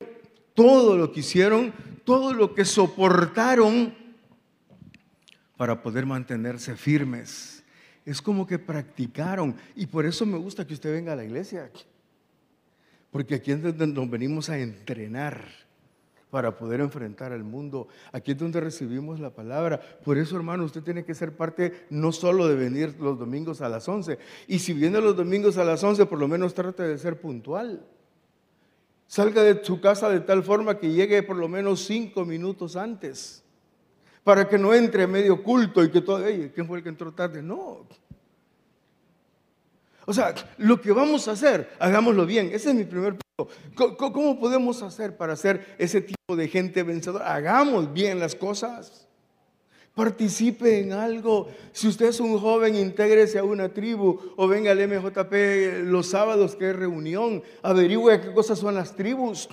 todo 0.54 0.96
lo 0.96 1.12
que 1.12 1.20
hicieron 1.20 1.72
todo 2.08 2.32
lo 2.32 2.54
que 2.54 2.64
soportaron 2.64 3.94
para 5.58 5.82
poder 5.82 6.06
mantenerse 6.06 6.75
firmes 6.75 7.62
es 8.06 8.22
como 8.22 8.46
que 8.46 8.58
practicaron. 8.58 9.54
Y 9.76 9.84
por 9.84 10.06
eso 10.06 10.25
me 10.25 10.38
gusta 10.38 10.66
que 10.66 10.72
usted 10.72 10.90
venga 10.90 11.12
a 11.12 11.16
la 11.16 11.25
iglesia. 11.25 11.70
Porque 13.10 13.36
aquí 13.36 13.52
es 13.52 13.62
donde 13.62 13.86
nos 13.86 14.10
venimos 14.10 14.50
a 14.50 14.58
entrenar 14.58 15.68
para 16.30 16.56
poder 16.56 16.80
enfrentar 16.80 17.32
al 17.32 17.42
mundo. 17.42 17.88
Aquí 18.12 18.32
es 18.32 18.38
donde 18.38 18.60
recibimos 18.60 19.18
la 19.18 19.30
palabra. 19.30 19.80
Por 20.04 20.18
eso, 20.18 20.36
hermano, 20.36 20.64
usted 20.64 20.82
tiene 20.82 21.04
que 21.04 21.14
ser 21.14 21.36
parte 21.36 21.86
no 21.90 22.12
solo 22.12 22.46
de 22.46 22.54
venir 22.54 22.96
los 23.00 23.18
domingos 23.18 23.60
a 23.60 23.68
las 23.68 23.88
11. 23.88 24.18
Y 24.46 24.58
si 24.58 24.74
viene 24.74 25.00
los 25.00 25.16
domingos 25.16 25.56
a 25.56 25.64
las 25.64 25.82
11, 25.82 26.06
por 26.06 26.18
lo 26.18 26.28
menos 26.28 26.54
trate 26.54 26.82
de 26.82 26.98
ser 26.98 27.20
puntual. 27.20 27.82
Salga 29.06 29.42
de 29.42 29.64
su 29.64 29.80
casa 29.80 30.10
de 30.10 30.20
tal 30.20 30.42
forma 30.42 30.78
que 30.78 30.92
llegue 30.92 31.22
por 31.22 31.36
lo 31.36 31.48
menos 31.48 31.86
cinco 31.86 32.26
minutos 32.26 32.76
antes. 32.76 33.42
Para 34.22 34.46
que 34.46 34.58
no 34.58 34.74
entre 34.74 35.06
medio 35.06 35.42
culto 35.42 35.82
y 35.82 35.90
que 35.90 36.02
todo, 36.02 36.22
¿quién 36.54 36.66
fue 36.66 36.78
el 36.78 36.82
que 36.82 36.90
entró 36.90 37.12
tarde? 37.12 37.42
No. 37.42 37.86
O 40.08 40.14
sea, 40.14 40.34
lo 40.56 40.80
que 40.80 40.90
vamos 40.90 41.28
a 41.28 41.32
hacer, 41.32 41.68
hagámoslo 41.78 42.24
bien. 42.24 42.48
Ese 42.50 42.70
es 42.70 42.74
mi 42.74 42.84
primer 42.84 43.14
punto. 43.14 43.52
¿Cómo 43.98 44.40
podemos 44.40 44.80
hacer 44.80 45.18
para 45.18 45.36
ser 45.36 45.76
ese 45.76 46.00
tipo 46.00 46.34
de 46.34 46.48
gente 46.48 46.82
vencedora? 46.82 47.34
Hagamos 47.34 47.92
bien 47.92 48.18
las 48.18 48.34
cosas. 48.34 49.06
Participe 49.94 50.80
en 50.80 50.94
algo. 50.94 51.48
Si 51.72 51.88
usted 51.88 52.06
es 52.06 52.20
un 52.20 52.38
joven, 52.38 52.74
intégrese 52.74 53.38
a 53.38 53.44
una 53.44 53.68
tribu 53.68 54.18
o 54.34 54.48
venga 54.48 54.70
al 54.70 54.78
MJP 54.88 55.84
los 55.84 56.06
sábados 56.06 56.56
que 56.56 56.70
es 56.70 56.76
reunión. 56.76 57.42
Averigüe 57.60 58.18
qué 58.18 58.32
cosas 58.32 58.58
son 58.58 58.76
las 58.76 58.96
tribus 58.96 59.46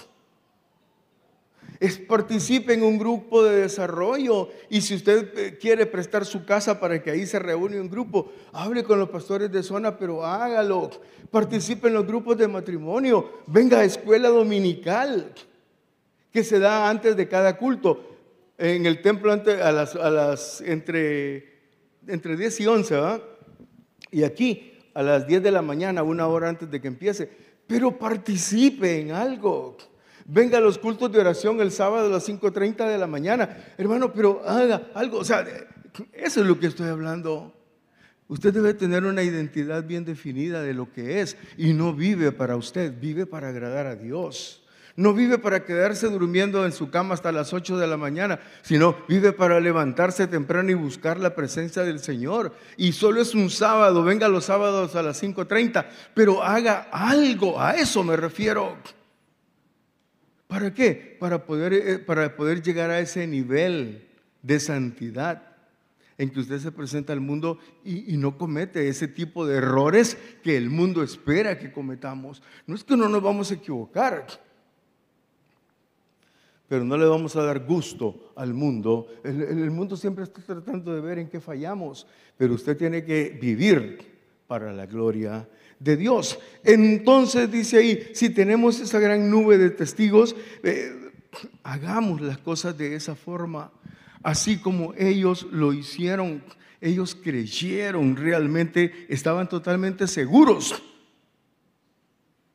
es 1.80 1.98
participe 1.98 2.74
en 2.74 2.84
un 2.84 2.98
grupo 2.98 3.44
de 3.44 3.62
desarrollo 3.62 4.50
y 4.70 4.82
si 4.82 4.96
usted 4.96 5.38
eh, 5.38 5.58
quiere 5.58 5.86
prestar 5.86 6.26
su 6.26 6.46
casa 6.46 6.80
para 6.80 7.02
que 7.02 7.12
ahí 7.12 7.26
se 7.26 7.40
reúne 7.40 7.80
un 7.80 7.90
grupo, 7.90 8.32
hable 8.54 8.84
con 8.84 9.00
los 9.00 9.10
pastores 9.10 9.52
de 9.52 9.64
zona, 9.64 9.98
pero 9.98 10.26
hágalo. 10.26 10.90
Participe 11.32 11.88
en 11.88 11.96
los 11.96 12.08
grupos 12.08 12.38
de 12.38 12.48
matrimonio, 12.48 13.42
venga 13.48 13.80
a 13.80 13.84
escuela 13.84 14.30
dominical 14.30 15.34
que 16.32 16.44
se 16.44 16.60
da 16.60 16.90
antes 16.90 17.16
de 17.16 17.28
cada 17.28 17.58
culto. 17.58 18.12
En 18.58 18.86
el 18.86 19.02
templo 19.02 19.34
a 19.34 19.72
las, 19.72 20.62
entre, 20.62 21.60
entre 22.08 22.38
10 22.38 22.60
y 22.62 22.68
11, 22.68 22.96
¿va? 22.96 23.22
Y 24.12 24.24
aquí 24.24 24.74
a 24.94 25.04
las 25.04 25.28
10 25.28 25.44
de 25.44 25.52
la 25.52 25.62
mañana, 25.62 26.04
una 26.04 26.28
hora 26.28 26.48
antes 26.48 26.72
de 26.72 26.80
que 26.80 26.88
empiece. 26.88 27.30
Pero 27.68 27.98
participe 27.98 29.00
en 29.00 29.12
algo. 29.12 29.76
Venga 30.28 30.58
a 30.58 30.62
los 30.62 30.80
cultos 30.80 31.12
de 31.12 31.20
oración 31.20 31.62
el 31.62 31.72
sábado 31.72 32.08
a 32.08 32.10
las 32.10 32.28
5.30 32.28 32.88
de 32.90 32.98
la 32.98 33.06
mañana. 33.06 33.58
Hermano, 33.78 34.12
pero 34.12 34.42
haga 34.46 34.90
algo. 34.96 35.20
O 35.20 35.24
sea, 35.24 35.46
eso 36.14 36.42
es 36.42 36.48
lo 36.48 36.60
que 36.60 36.66
estoy 36.66 36.90
hablando. 36.90 37.54
Usted 38.28 38.52
debe 38.52 38.74
tener 38.74 39.06
una 39.06 39.22
identidad 39.22 39.84
bien 39.84 40.04
definida 40.04 40.64
de 40.64 40.74
lo 40.74 40.92
que 40.92 41.22
es 41.22 41.38
y 41.58 41.74
no 41.74 41.94
vive 41.94 42.32
para 42.32 42.56
usted, 42.56 42.92
vive 43.00 43.28
para 43.28 43.50
agradar 43.50 43.86
a 43.86 43.96
Dios. 43.96 44.64
No 44.96 45.14
vive 45.14 45.38
para 45.38 45.64
quedarse 45.64 46.08
durmiendo 46.08 46.66
en 46.66 46.72
su 46.72 46.90
cama 46.90 47.14
hasta 47.14 47.32
las 47.32 47.54
8 47.54 47.78
de 47.78 47.86
la 47.86 47.98
mañana, 47.98 48.40
sino 48.64 48.96
vive 49.08 49.32
para 49.34 49.60
levantarse 49.60 50.26
temprano 50.26 50.72
y 50.72 50.74
buscar 50.74 51.20
la 51.20 51.36
presencia 51.36 51.84
del 51.84 52.00
Señor. 52.00 52.54
Y 52.78 52.94
solo 52.94 53.22
es 53.22 53.36
un 53.36 53.52
sábado, 53.52 54.04
venga 54.04 54.28
los 54.28 54.46
sábados 54.46 54.96
a 54.96 55.04
las 55.04 55.22
5.30, 55.22 55.86
pero 56.16 56.42
haga 56.42 56.88
algo, 56.92 57.62
a 57.62 57.76
eso 57.76 58.04
me 58.04 58.16
refiero. 58.16 58.78
¿Para 60.56 60.74
qué? 60.74 61.18
Para 61.20 61.46
poder, 61.46 61.74
eh, 61.74 62.00
para 62.00 62.38
poder 62.38 62.62
llegar 62.62 62.90
a 62.90 63.02
ese 63.02 63.28
nivel 63.28 64.08
de 64.42 64.62
santidad 64.62 65.54
en 66.18 66.30
que 66.30 66.40
usted 66.40 66.60
se 66.60 66.72
presenta 66.72 67.12
al 67.12 67.20
mundo 67.20 67.60
y, 67.84 68.16
no 68.16 68.38
comete 68.38 68.88
ese 68.88 69.10
tipo 69.10 69.46
de 69.46 69.58
errores 69.58 70.18
que 70.42 70.56
el 70.56 70.70
mundo 70.70 71.04
espera 71.04 71.60
que 71.60 71.74
cometamos. 71.74 72.42
No 72.68 72.76
es 72.76 72.86
que 72.86 72.96
no 72.96 73.10
nos 73.10 73.22
vamos 73.22 73.52
a 73.52 73.56
equivocar, 73.56 74.28
pero 76.70 76.86
no 76.86 76.96
le 76.96 77.06
vamos 77.06 77.36
a 77.36 77.44
dar 77.44 77.66
gusto 77.66 78.32
al 78.38 78.54
mundo. 78.54 79.10
El 79.26 79.72
mundo 79.72 79.98
siempre 79.98 80.24
está 80.24 80.42
tratando 80.42 80.96
de 80.96 81.02
ver 81.02 81.20
en 81.20 81.28
qué 81.28 81.42
fallamos, 81.42 82.08
pero 82.38 82.54
usted 82.54 82.78
tiene 82.78 83.04
que 83.04 83.38
vivir 83.42 84.00
para 84.48 84.72
la 84.72 84.86
gloria 84.86 85.46
de 85.80 85.98
Dios. 85.98 86.40
Entonces 86.64 87.52
dice 87.52 87.78
ahí, 87.78 88.10
si 88.14 88.30
tenemos 88.30 88.80
esa 88.80 89.00
gran 89.00 89.30
nube 89.30 89.58
de 89.58 89.70
testigos, 89.70 90.36
eh, 90.64 91.12
hagamos 91.64 92.22
las 92.22 92.38
cosas 92.38 92.78
de 92.78 92.96
esa 92.96 93.16
forma, 93.16 93.72
así 94.24 94.58
como 94.58 94.94
ellos 94.98 95.48
lo 95.52 95.74
hicieron. 95.74 96.44
Ellos 96.82 97.16
creyeron 97.16 98.16
realmente, 98.16 99.06
estaban 99.10 99.50
totalmente 99.50 100.08
seguros 100.08 100.84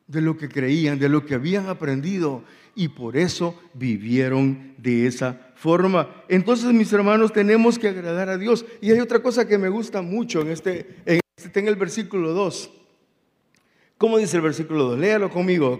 de 0.07 0.21
lo 0.21 0.37
que 0.37 0.49
creían, 0.49 0.99
de 0.99 1.09
lo 1.09 1.25
que 1.25 1.35
habían 1.35 1.67
aprendido 1.67 2.43
y 2.75 2.89
por 2.89 3.17
eso 3.17 3.59
vivieron 3.73 4.75
de 4.77 5.07
esa 5.07 5.51
forma. 5.55 6.23
Entonces, 6.27 6.73
mis 6.73 6.91
hermanos, 6.93 7.33
tenemos 7.33 7.77
que 7.77 7.89
agradar 7.89 8.29
a 8.29 8.37
Dios. 8.37 8.65
Y 8.81 8.91
hay 8.91 8.99
otra 8.99 9.21
cosa 9.21 9.47
que 9.47 9.57
me 9.57 9.69
gusta 9.69 10.01
mucho 10.01 10.41
en 10.41 10.49
este, 10.49 10.97
en 11.05 11.19
este 11.37 11.59
en 11.59 11.67
el 11.67 11.75
versículo 11.75 12.33
2. 12.33 12.80
¿Cómo 14.01 14.17
dice 14.17 14.37
el 14.37 14.41
versículo 14.41 14.85
2? 14.85 14.97
Léalo 14.99 15.29
conmigo. 15.29 15.79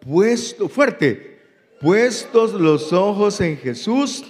Puesto, 0.00 0.68
fuerte, 0.68 1.40
puestos 1.80 2.52
los 2.52 2.92
ojos 2.92 3.40
en 3.40 3.56
Jesús, 3.56 4.22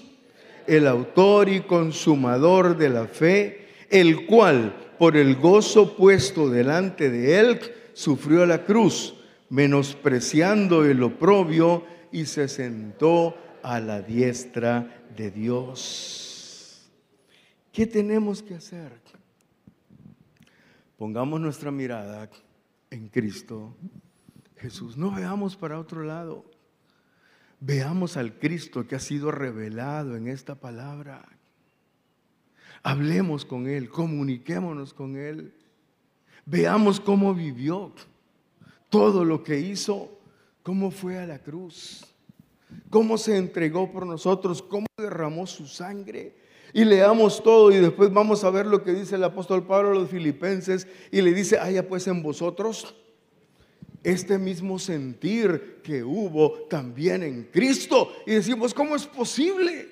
el 0.68 0.86
autor 0.86 1.48
y 1.48 1.62
consumador 1.62 2.76
de 2.76 2.90
la 2.90 3.08
fe, 3.08 3.66
el 3.90 4.24
cual, 4.26 4.72
por 5.00 5.16
el 5.16 5.34
gozo 5.34 5.96
puesto 5.96 6.48
delante 6.48 7.10
de 7.10 7.40
él, 7.40 7.60
sufrió 7.92 8.46
la 8.46 8.64
cruz, 8.64 9.16
menospreciando 9.50 10.84
el 10.84 11.02
oprobio, 11.02 11.84
y 12.12 12.26
se 12.26 12.46
sentó 12.46 13.36
a 13.64 13.80
la 13.80 14.00
diestra 14.00 15.04
de 15.16 15.32
Dios. 15.32 16.88
¿Qué 17.72 17.84
tenemos 17.84 18.44
que 18.44 18.54
hacer? 18.54 18.92
Pongamos 20.96 21.40
nuestra 21.40 21.72
mirada 21.72 22.30
en 22.94 23.08
Cristo 23.08 23.76
Jesús. 24.56 24.96
No 24.96 25.10
veamos 25.10 25.56
para 25.56 25.78
otro 25.78 26.04
lado. 26.04 26.44
Veamos 27.60 28.16
al 28.16 28.38
Cristo 28.38 28.86
que 28.86 28.94
ha 28.94 29.00
sido 29.00 29.30
revelado 29.30 30.16
en 30.16 30.28
esta 30.28 30.54
palabra. 30.54 31.26
Hablemos 32.82 33.44
con 33.44 33.66
Él, 33.66 33.88
comuniquémonos 33.88 34.94
con 34.94 35.16
Él. 35.16 35.54
Veamos 36.46 37.00
cómo 37.00 37.34
vivió, 37.34 37.92
todo 38.90 39.24
lo 39.24 39.42
que 39.42 39.58
hizo, 39.58 40.20
cómo 40.62 40.90
fue 40.90 41.18
a 41.18 41.26
la 41.26 41.38
cruz, 41.38 42.14
cómo 42.90 43.16
se 43.16 43.38
entregó 43.38 43.90
por 43.90 44.06
nosotros, 44.06 44.62
cómo 44.62 44.86
derramó 44.98 45.46
su 45.46 45.66
sangre 45.66 46.36
y 46.74 46.84
leamos 46.84 47.40
todo 47.40 47.70
y 47.70 47.76
después 47.76 48.12
vamos 48.12 48.42
a 48.42 48.50
ver 48.50 48.66
lo 48.66 48.82
que 48.82 48.92
dice 48.92 49.14
el 49.14 49.22
apóstol 49.22 49.64
Pablo 49.64 49.92
a 49.92 49.94
los 49.94 50.10
filipenses 50.10 50.88
y 51.12 51.22
le 51.22 51.32
dice, 51.32 51.56
haya 51.56 51.88
pues 51.88 52.08
en 52.08 52.20
vosotros 52.20 52.96
este 54.02 54.38
mismo 54.38 54.80
sentir 54.80 55.80
que 55.84 56.02
hubo 56.02 56.66
también 56.68 57.22
en 57.22 57.44
Cristo. 57.44 58.12
Y 58.26 58.32
decimos, 58.32 58.74
¿cómo 58.74 58.96
es 58.96 59.06
posible? 59.06 59.88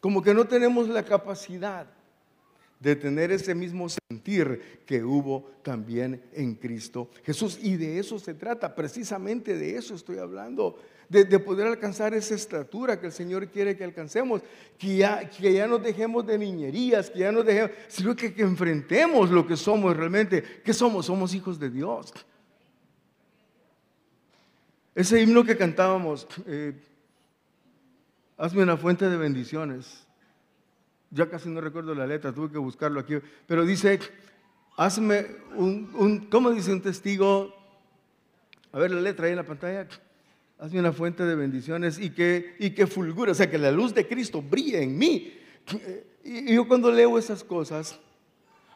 Como 0.00 0.22
que 0.22 0.32
no 0.32 0.46
tenemos 0.46 0.88
la 0.88 1.04
capacidad 1.04 1.86
de 2.80 2.96
tener 2.96 3.30
ese 3.30 3.54
mismo 3.54 3.86
sentir 3.88 4.82
que 4.86 5.04
hubo 5.04 5.50
también 5.62 6.22
en 6.32 6.54
Cristo 6.54 7.10
Jesús. 7.22 7.58
Y 7.62 7.76
de 7.76 7.98
eso 7.98 8.18
se 8.18 8.32
trata, 8.32 8.74
precisamente 8.74 9.56
de 9.56 9.76
eso 9.76 9.94
estoy 9.94 10.16
hablando 10.18 10.78
de, 11.12 11.38
poder 11.38 11.66
alcanzar 11.66 12.14
esa 12.14 12.34
estatura 12.34 12.98
que 12.98 13.06
el 13.06 13.12
Señor 13.12 13.48
quiere 13.48 13.76
que 13.76 13.84
alcancemos, 13.84 14.40
que 14.78 14.96
ya, 14.96 15.28
que 15.28 15.52
ya 15.52 15.66
nos 15.66 15.82
dejemos 15.82 16.26
de 16.26 16.38
niñerías, 16.38 17.10
que 17.10 17.18
ya 17.18 17.30
nos 17.30 17.44
dejemos, 17.44 17.72
sino 17.88 18.16
que, 18.16 18.32
que 18.32 18.42
enfrentemos 18.42 19.30
lo 19.30 19.46
que 19.46 19.56
somos 19.56 19.94
realmente. 19.94 20.42
¿Qué 20.64 20.72
somos? 20.72 21.06
Somos 21.06 21.34
hijos 21.34 21.58
de 21.60 21.68
Dios. 21.68 22.14
Ese 24.94 25.20
himno 25.20 25.44
que 25.44 25.56
cantábamos, 25.56 26.26
eh, 26.46 26.72
hazme 28.38 28.62
una 28.62 28.78
fuente 28.78 29.08
de 29.10 29.16
bendiciones. 29.18 30.06
Ya 31.10 31.28
casi 31.28 31.50
no 31.50 31.60
recuerdo 31.60 31.94
la 31.94 32.06
letra, 32.06 32.32
tuve 32.32 32.50
que 32.50 32.58
buscarlo 32.58 33.00
aquí, 33.00 33.16
pero 33.46 33.66
dice, 33.66 34.00
hazme 34.78 35.26
un, 35.56 35.90
un 35.94 36.20
¿cómo 36.30 36.50
dice 36.50 36.72
un 36.72 36.80
testigo? 36.80 37.54
A 38.72 38.78
ver 38.78 38.90
la 38.92 39.02
letra 39.02 39.26
ahí 39.26 39.32
en 39.32 39.36
la 39.36 39.44
pantalla 39.44 39.86
hazme 40.62 40.78
una 40.78 40.92
fuente 40.92 41.24
de 41.24 41.34
bendiciones 41.34 41.98
y 41.98 42.10
que, 42.10 42.54
y 42.60 42.70
que 42.70 42.86
fulgure, 42.86 43.32
o 43.32 43.34
sea, 43.34 43.50
que 43.50 43.58
la 43.58 43.72
luz 43.72 43.92
de 43.92 44.06
Cristo 44.06 44.40
brille 44.40 44.80
en 44.80 44.96
mí. 44.96 45.32
Y 46.24 46.54
yo 46.54 46.68
cuando 46.68 46.92
leo 46.92 47.18
esas 47.18 47.42
cosas, 47.42 47.98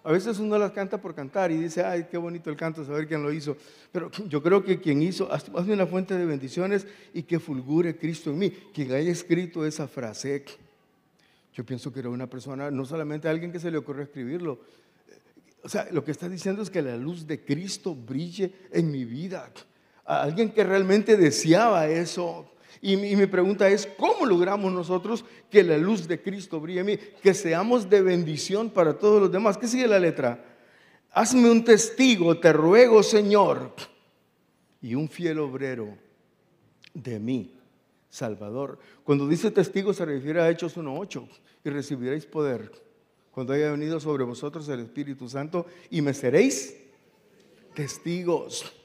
a 0.03 0.11
veces 0.11 0.41
uno 0.41 0.59
las 0.59 0.73
canta 0.73 1.01
por 1.01 1.15
cantar 1.15 1.53
y 1.53 1.57
dice, 1.57 1.85
ay, 1.85 2.09
qué 2.11 2.19
bonito 2.19 2.51
el 2.51 2.57
canto, 2.57 2.85
saber 2.85 3.07
quién 3.07 3.23
lo 3.23 3.33
hizo. 3.33 3.57
Pero 3.93 4.11
yo 4.27 4.43
creo 4.43 4.65
que 4.65 4.81
quien 4.81 5.01
hizo, 5.01 5.33
hazme 5.33 5.75
una 5.75 5.87
fuente 5.87 6.19
de 6.19 6.27
bendiciones 6.27 6.89
y 7.15 7.23
que 7.23 7.39
fulgure 7.39 7.97
Cristo 7.97 8.31
en 8.31 8.39
mí. 8.39 8.51
Quien 8.51 8.91
haya 8.91 9.13
escrito 9.13 9.65
esa 9.65 9.87
frase, 9.87 10.45
Yo 11.55 11.65
pienso 11.65 11.93
que 11.93 12.01
era 12.01 12.09
una 12.09 12.29
persona, 12.29 12.69
no 12.69 12.85
solamente 12.85 13.29
alguien 13.29 13.53
que 13.53 13.61
se 13.61 13.71
le 13.71 13.79
ocurrió 13.79 14.03
escribirlo. 14.03 14.59
O 15.63 15.69
sea, 15.69 15.87
lo 15.93 16.03
que 16.03 16.11
está 16.11 16.29
diciendo 16.29 16.63
es 16.63 16.71
que 16.71 16.83
la 16.83 16.97
luz 16.97 17.29
de 17.29 17.45
Cristo 17.45 17.95
brille 17.95 18.53
en 18.73 18.91
mi 18.91 19.05
vida. 19.05 19.53
Alguien 20.07 20.51
que 20.51 20.65
realmente 20.65 21.17
deseaba 21.17 21.89
eso. 21.89 22.51
Y 22.81 22.97
mi, 22.97 23.27
pregunta 23.27 23.69
es, 23.69 23.87
¿cómo 23.99 24.27
logramos 24.27 24.73
nosotros 24.73 25.25
que 25.51 25.63
la 25.63 25.77
luz 25.77 26.07
de 26.07 26.23
Cristo 26.23 26.61
brille 26.61 26.81
en 26.81 26.87
mí? 26.87 26.99
Que 27.23 27.35
seamos 27.35 27.89
de 27.89 28.03
bendición 28.03 28.71
para 28.71 28.99
todos 28.99 29.21
los 29.21 29.33
demás. 29.33 29.59
¿Qué 29.59 29.67
sigue 29.67 29.89
la 29.89 29.99
letra? 29.99 30.45
Hazme 31.11 31.51
un 31.51 31.65
testigo, 31.65 32.39
te 32.39 32.53
ruego, 32.53 33.03
Señor, 33.03 33.73
y 34.83 34.95
un 34.95 35.09
fiel 35.09 35.39
obrero 35.39 35.97
de 36.93 37.19
mí, 37.19 37.55
Salvador. 38.11 38.79
Cuando 39.03 39.27
dice 39.27 39.51
testigo 39.51 39.95
se 39.95 40.05
refiere 40.05 40.43
a 40.43 40.51
Hechos 40.51 40.77
1.8 40.77 41.27
y 41.65 41.71
recibiréis 41.71 42.27
poder 42.27 42.71
cuando 43.33 43.53
haya 43.53 43.71
venido 43.71 43.99
sobre 44.01 44.25
vosotros 44.25 44.69
el 44.69 44.81
Espíritu 44.81 45.29
Santo 45.29 45.67
y 45.91 46.01
me 46.01 46.15
seréis 46.15 46.77
testigos 47.75 48.76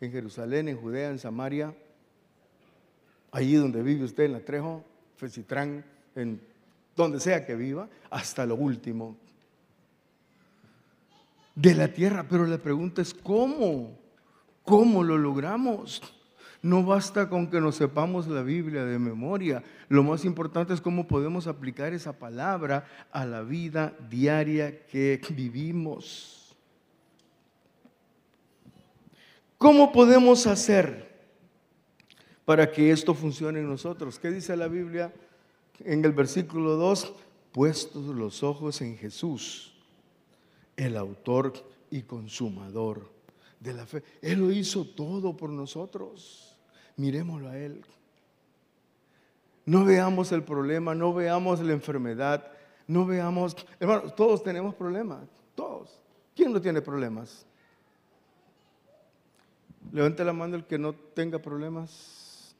en 0.00 0.12
Jerusalén, 0.12 0.68
en 0.68 0.76
Judea, 0.76 1.10
en 1.10 1.18
Samaria 1.18 1.74
allí 3.32 3.54
donde 3.54 3.82
vive 3.82 4.04
usted, 4.04 4.24
en 4.24 4.32
la 4.32 4.40
Trejo, 4.40 4.84
Fecitrán, 5.16 5.84
en 6.14 6.40
donde 6.96 7.20
sea 7.20 7.46
que 7.46 7.54
viva, 7.54 7.88
hasta 8.10 8.44
lo 8.46 8.56
último 8.56 9.16
de 11.54 11.74
la 11.74 11.88
tierra. 11.88 12.26
Pero 12.28 12.46
la 12.46 12.58
pregunta 12.58 13.02
es, 13.02 13.14
¿cómo? 13.14 13.98
¿Cómo 14.64 15.02
lo 15.02 15.16
logramos? 15.18 16.02
No 16.62 16.84
basta 16.84 17.28
con 17.28 17.48
que 17.48 17.60
nos 17.60 17.76
sepamos 17.76 18.28
la 18.28 18.42
Biblia 18.42 18.84
de 18.84 18.98
memoria. 18.98 19.62
Lo 19.88 20.02
más 20.02 20.24
importante 20.24 20.74
es 20.74 20.80
cómo 20.80 21.06
podemos 21.06 21.46
aplicar 21.46 21.94
esa 21.94 22.18
palabra 22.18 22.86
a 23.12 23.24
la 23.24 23.42
vida 23.42 23.94
diaria 24.10 24.84
que 24.86 25.20
vivimos. 25.34 26.39
¿Cómo 29.60 29.92
podemos 29.92 30.46
hacer 30.46 31.10
para 32.50 32.72
que 32.72 32.90
esto 32.90 33.14
funcione 33.14 33.60
en 33.60 33.68
nosotros. 33.68 34.18
¿Qué 34.18 34.28
dice 34.28 34.56
la 34.56 34.66
Biblia 34.66 35.12
en 35.84 36.04
el 36.04 36.10
versículo 36.10 36.76
2? 36.76 37.12
Puestos 37.52 38.06
los 38.06 38.42
ojos 38.42 38.80
en 38.80 38.96
Jesús, 38.96 39.72
el 40.76 40.96
autor 40.96 41.52
y 41.92 42.02
consumador 42.02 43.08
de 43.60 43.74
la 43.74 43.86
fe. 43.86 44.02
Él 44.20 44.40
lo 44.40 44.50
hizo 44.50 44.84
todo 44.84 45.36
por 45.36 45.50
nosotros. 45.50 46.56
Miremoslo 46.96 47.50
a 47.50 47.56
Él. 47.56 47.84
No 49.66 49.84
veamos 49.84 50.32
el 50.32 50.42
problema, 50.42 50.92
no 50.92 51.14
veamos 51.14 51.60
la 51.60 51.72
enfermedad, 51.72 52.50
no 52.88 53.06
veamos... 53.06 53.56
Hermano, 53.78 54.10
todos 54.14 54.42
tenemos 54.42 54.74
problemas, 54.74 55.20
todos. 55.54 56.00
¿Quién 56.34 56.52
no 56.52 56.60
tiene 56.60 56.82
problemas? 56.82 57.46
Levante 59.92 60.24
la 60.24 60.32
mano 60.32 60.56
el 60.56 60.64
que 60.64 60.78
no 60.78 60.94
tenga 60.94 61.38
problemas. 61.38 62.54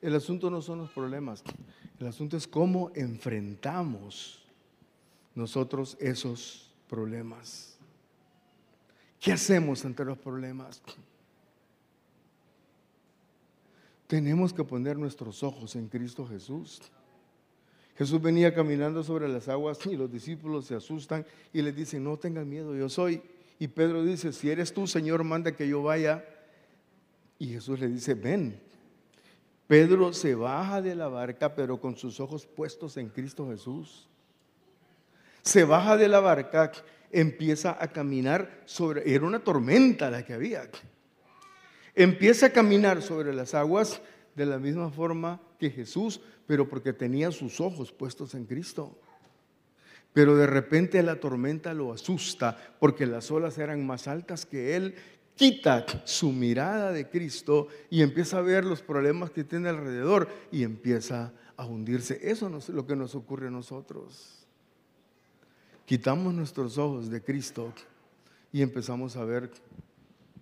El 0.00 0.16
asunto 0.16 0.50
no 0.50 0.60
son 0.60 0.78
los 0.78 0.90
problemas, 0.90 1.44
el 2.00 2.08
asunto 2.08 2.36
es 2.36 2.48
cómo 2.48 2.90
enfrentamos 2.96 4.42
nosotros 5.32 5.96
esos 6.00 6.72
problemas. 6.88 7.78
¿Qué 9.20 9.30
hacemos 9.30 9.84
ante 9.84 10.04
los 10.04 10.18
problemas? 10.18 10.82
Tenemos 14.08 14.52
que 14.52 14.64
poner 14.64 14.98
nuestros 14.98 15.44
ojos 15.44 15.76
en 15.76 15.88
Cristo 15.88 16.26
Jesús. 16.26 16.82
Jesús 17.96 18.20
venía 18.20 18.54
caminando 18.54 19.02
sobre 19.04 19.28
las 19.28 19.48
aguas 19.48 19.78
y 19.86 19.96
los 19.96 20.10
discípulos 20.10 20.66
se 20.66 20.74
asustan 20.74 21.26
y 21.52 21.62
le 21.62 21.72
dicen, 21.72 22.04
no 22.04 22.16
tengan 22.16 22.48
miedo, 22.48 22.74
yo 22.74 22.88
soy. 22.88 23.22
Y 23.58 23.68
Pedro 23.68 24.02
dice, 24.02 24.32
si 24.32 24.50
eres 24.50 24.72
tú, 24.72 24.86
Señor, 24.86 25.22
manda 25.24 25.52
que 25.52 25.68
yo 25.68 25.82
vaya. 25.82 26.24
Y 27.38 27.48
Jesús 27.48 27.78
le 27.78 27.88
dice, 27.88 28.14
ven. 28.14 28.60
Pedro 29.66 30.12
se 30.12 30.34
baja 30.34 30.82
de 30.82 30.94
la 30.94 31.08
barca, 31.08 31.54
pero 31.54 31.80
con 31.80 31.96
sus 31.96 32.18
ojos 32.20 32.46
puestos 32.46 32.96
en 32.96 33.08
Cristo 33.08 33.48
Jesús. 33.48 34.08
Se 35.42 35.64
baja 35.64 35.96
de 35.96 36.08
la 36.08 36.20
barca, 36.20 36.72
empieza 37.10 37.76
a 37.78 37.88
caminar 37.88 38.62
sobre, 38.64 39.14
era 39.14 39.24
una 39.26 39.40
tormenta 39.40 40.10
la 40.10 40.24
que 40.24 40.34
había. 40.34 40.68
Empieza 41.94 42.46
a 42.46 42.50
caminar 42.50 43.02
sobre 43.02 43.34
las 43.34 43.54
aguas 43.54 44.00
de 44.34 44.46
la 44.46 44.58
misma 44.58 44.90
forma 44.90 45.40
que 45.58 45.70
Jesús, 45.70 46.20
pero 46.46 46.68
porque 46.68 46.92
tenía 46.92 47.30
sus 47.30 47.60
ojos 47.60 47.92
puestos 47.92 48.34
en 48.34 48.44
Cristo. 48.44 48.98
Pero 50.12 50.36
de 50.36 50.46
repente 50.46 51.02
la 51.02 51.20
tormenta 51.20 51.72
lo 51.72 51.92
asusta 51.92 52.56
porque 52.78 53.06
las 53.06 53.30
olas 53.30 53.58
eran 53.58 53.86
más 53.86 54.08
altas 54.08 54.44
que 54.44 54.76
él 54.76 54.94
quita 55.34 55.86
su 56.04 56.30
mirada 56.30 56.92
de 56.92 57.08
Cristo 57.08 57.68
y 57.90 58.02
empieza 58.02 58.38
a 58.38 58.42
ver 58.42 58.64
los 58.64 58.82
problemas 58.82 59.30
que 59.30 59.44
tiene 59.44 59.70
alrededor 59.70 60.28
y 60.50 60.62
empieza 60.62 61.32
a 61.56 61.64
hundirse. 61.64 62.20
Eso 62.22 62.54
es 62.56 62.68
lo 62.68 62.86
que 62.86 62.96
nos 62.96 63.14
ocurre 63.14 63.48
a 63.48 63.50
nosotros. 63.50 64.46
Quitamos 65.86 66.34
nuestros 66.34 66.78
ojos 66.78 67.10
de 67.10 67.22
Cristo 67.22 67.72
y 68.52 68.62
empezamos 68.62 69.16
a 69.16 69.24
ver 69.24 69.50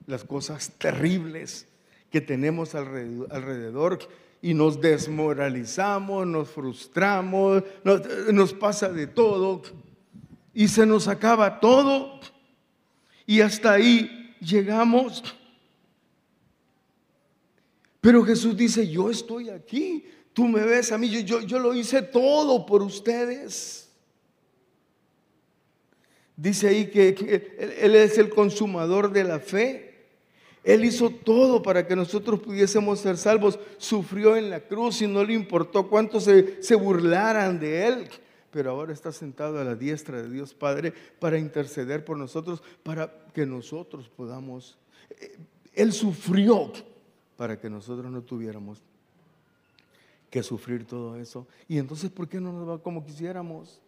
las 0.07 0.25
cosas 0.25 0.71
terribles 0.79 1.67
que 2.11 2.21
tenemos 2.21 2.75
alrededor 2.75 3.99
y 4.43 4.55
nos 4.55 4.81
desmoralizamos, 4.81 6.27
nos 6.27 6.49
frustramos, 6.49 7.63
nos, 7.85 8.55
pasa 8.55 8.89
de 8.89 9.07
todo 9.07 9.63
y 10.55 10.69
se 10.69 10.87
nos 10.87 11.09
acaba 11.09 11.61
todo 11.61 12.21
y 13.27 13.41
hasta 13.43 13.75
ahí 13.75 14.35
llegamos. 14.41 15.23
Pero 18.01 18.25
Jesús 18.25 18.57
dice, 18.57 18.89
yo 18.89 19.11
estoy 19.11 19.51
aquí, 19.51 20.05
tú 20.33 20.49
me 20.49 20.63
ves 20.63 20.91
a 20.91 20.99
mí, 20.99 21.09
yo, 21.09 21.41
yo, 21.41 21.59
lo 21.59 21.75
hice 21.75 22.01
todo 22.01 22.65
por 22.65 22.83
ustedes. 22.83 23.91
Dice 26.35 26.69
ahí 26.69 26.87
que, 26.87 27.09
él, 27.83 27.95
es 27.95 28.17
el 28.17 28.31
consumador 28.31 29.13
de 29.13 29.25
la 29.25 29.39
fe. 29.39 29.90
Él 30.63 30.85
hizo 30.85 31.11
todo 31.11 31.63
para 31.63 31.87
que 31.87 31.97
nosotros 31.97 32.41
pudiésemos 32.41 33.01
ser 33.01 33.17
salvos. 33.17 33.59
Sufrió 33.79 34.37
en 34.37 34.51
la 34.51 34.61
cruz 34.61 35.01
y 35.03 35.07
no 35.07 35.25
le 35.25 35.33
importó 35.33 35.89
cuánto 35.89 36.21
se, 36.21 36.63
se 36.63 36.75
burlaran 36.75 37.59
de 37.59 37.87
Él 37.87 38.09
pero 38.51 38.71
ahora 38.71 38.93
está 38.93 39.13
sentado 39.13 39.61
a 39.61 39.65
la 39.65 39.75
diestra 39.75 40.23
de 40.23 40.29
Dios 40.29 40.55
Padre 40.55 40.93
para 41.19 41.39
interceder 41.39 42.05
por 42.05 42.19
nosotros, 42.19 42.63
para 42.83 43.13
que 43.33 43.47
nosotros 43.47 44.09
podamos... 44.09 44.77
Eh, 45.11 45.39
él 45.75 45.93
sufrió 45.93 46.73
para 47.37 47.59
que 47.59 47.71
nosotros 47.71 48.11
no 48.11 48.23
tuviéramos 48.23 48.83
que 50.29 50.43
sufrir 50.43 50.85
todo 50.85 51.17
eso. 51.17 51.47
Y 51.69 51.79
entonces, 51.79 52.11
¿por 52.11 52.29
qué 52.29 52.41
no 52.41 52.53
nos 52.53 52.69
va 52.69 52.83
como 52.83 53.05
quisiéramos? 53.05 53.81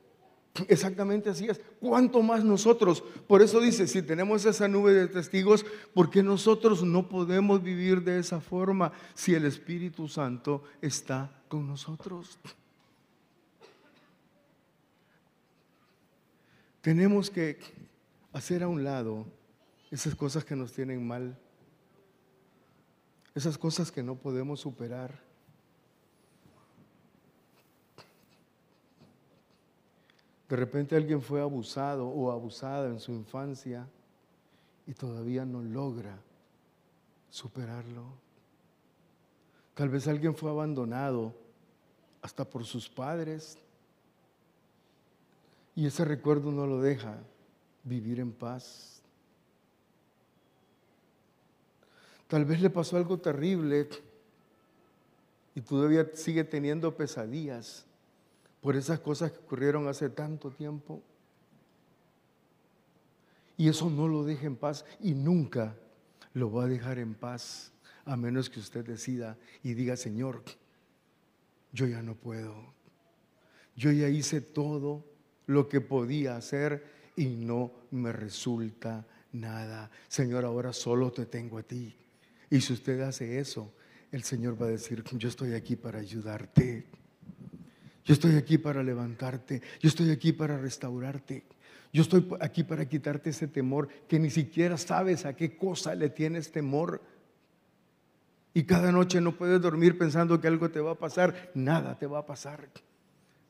Exactamente 0.69 1.31
así 1.31 1.47
es. 1.47 1.61
¿Cuánto 1.81 2.21
más 2.23 2.45
nosotros? 2.45 3.03
Por 3.27 3.41
eso 3.41 3.59
dice, 3.61 3.87
si 3.87 4.03
tenemos 4.03 4.45
esa 4.45 4.69
nube 4.69 4.93
de 4.93 5.09
testigos, 5.09 5.65
¿por 5.95 6.11
qué 6.11 6.23
nosotros 6.23 6.83
no 6.83 7.09
podemos 7.09 7.63
vivir 7.63 8.03
de 8.03 8.19
esa 8.19 8.41
forma 8.41 8.93
si 9.15 9.35
el 9.35 9.47
Espíritu 9.47 10.09
Santo 10.09 10.63
está 10.83 11.43
con 11.49 11.67
nosotros? 11.67 12.39
Tenemos 16.83 17.31
que 17.31 17.59
hacer 18.33 18.63
a 18.63 18.69
un 18.69 18.85
lado 18.85 19.27
esas 19.91 20.15
cosas 20.15 20.45
que 20.45 20.57
nos 20.57 20.73
tienen 20.73 21.07
mal, 21.07 21.39
esas 23.35 23.57
cosas 23.57 23.91
que 23.91 24.03
no 24.03 24.17
podemos 24.17 24.61
superar. 24.61 25.32
De 30.53 30.59
repente 30.59 30.95
alguien 30.95 31.23
fue 31.23 31.41
abusado 31.41 32.07
o 32.07 32.31
abusada 32.31 32.87
en 32.89 33.01
su 33.01 33.11
infancia 33.11 33.89
y 34.87 34.93
todavía 34.93 35.47
no 35.47 35.63
logra 35.63 36.15
superarlo. 37.31 38.05
Tal 39.73 39.89
vez 39.89 40.07
alguien 40.09 40.35
fue 40.35 40.51
abandonado 40.51 41.35
hasta 42.21 42.45
por 42.45 42.67
sus 42.67 42.87
padres 42.87 43.57
y 45.75 45.87
ese 45.87 46.05
recuerdo 46.05 46.53
no 46.53 46.67
lo 46.67 46.83
deja 46.83 47.17
vivir 47.83 48.21
en 48.21 48.31
paz. 48.31 49.01
Tal 52.29 52.45
vez 52.45 52.61
le 52.61 52.69
pasó 52.69 52.99
algo 52.99 53.17
terrible 53.17 53.89
y 55.55 55.63
todavía 55.63 56.11
sigue 56.13 56.45
teniendo 56.45 56.95
pesadillas 56.95 57.87
por 58.63 58.77
esas 58.77 59.01
cosas 59.01 59.33
que 59.33 59.39
ocurrieron 59.39 59.89
hace 59.89 60.09
tanto 60.09 60.51
tiempo. 60.51 61.03
Y 63.59 63.69
eso 63.69 63.91
no 63.91 64.09
lo 64.09 64.25
deja 64.25 64.47
en 64.47 64.57
paz 64.57 64.87
y 65.01 65.13
nunca 65.13 65.77
lo 66.33 66.51
va 66.51 66.65
a 66.65 66.69
dejar 66.69 66.99
en 66.99 67.15
paz 67.15 67.73
a 68.05 68.17
menos 68.17 68.49
que 68.49 68.61
usted 68.61 68.85
decida 68.85 69.37
y 69.63 69.75
diga, 69.75 69.97
Señor, 69.97 70.43
yo 71.73 71.87
ya 71.87 72.03
no 72.03 72.15
puedo. 72.15 72.73
Yo 73.77 73.91
ya 73.91 74.09
hice 74.09 74.41
todo 74.41 75.05
lo 75.47 75.69
que 75.69 75.81
podía 75.81 76.37
hacer 76.37 76.85
y 77.17 77.27
no 77.27 77.73
me 77.91 78.13
resulta 78.13 79.07
nada. 79.33 79.91
Señor, 80.09 80.45
ahora 80.45 80.73
solo 80.73 81.11
te 81.11 81.27
tengo 81.27 81.59
a 81.59 81.63
ti. 81.63 81.95
Y 82.49 82.61
si 82.61 82.75
usted 82.75 83.01
hace 83.01 83.39
eso, 83.39 83.73
el 84.13 84.23
Señor 84.23 84.61
va 84.61 84.67
a 84.67 84.71
decir, 84.71 85.03
yo 85.13 85.29
estoy 85.29 85.55
aquí 85.55 85.75
para 85.75 85.99
ayudarte. 85.99 87.02
Yo 88.05 88.15
estoy 88.15 88.37
aquí 88.37 88.59
para 88.59 88.83
levantarte. 88.83 89.63
Yo 89.81 89.89
estoy 89.89 90.11
aquí 90.11 90.33
para 90.33 90.59
restaurarte. 90.59 91.45
Yo 91.93 92.03
estoy 92.03 92.27
aquí 92.41 92.65
para 92.65 92.89
quitarte 92.89 93.31
ese 93.31 93.49
temor 93.49 93.89
que 94.09 94.19
ni 94.19 94.31
siquiera 94.31 94.79
sabes 94.79 95.27
a 95.27 95.37
qué 95.37 95.57
cosa 95.57 95.95
le 95.95 96.09
tienes 96.09 96.51
temor. 96.51 97.03
Y 98.55 98.65
cada 98.65 98.91
noche 98.93 99.21
no 99.21 99.37
puedes 99.37 99.61
dormir 99.61 99.99
pensando 99.99 100.41
que 100.41 100.49
algo 100.49 100.71
te 100.71 100.81
va 100.81 100.93
a 100.93 100.99
pasar. 100.99 101.51
Nada 101.55 101.99
te 101.99 102.07
va 102.07 102.21
a 102.21 102.27
pasar. 102.27 102.69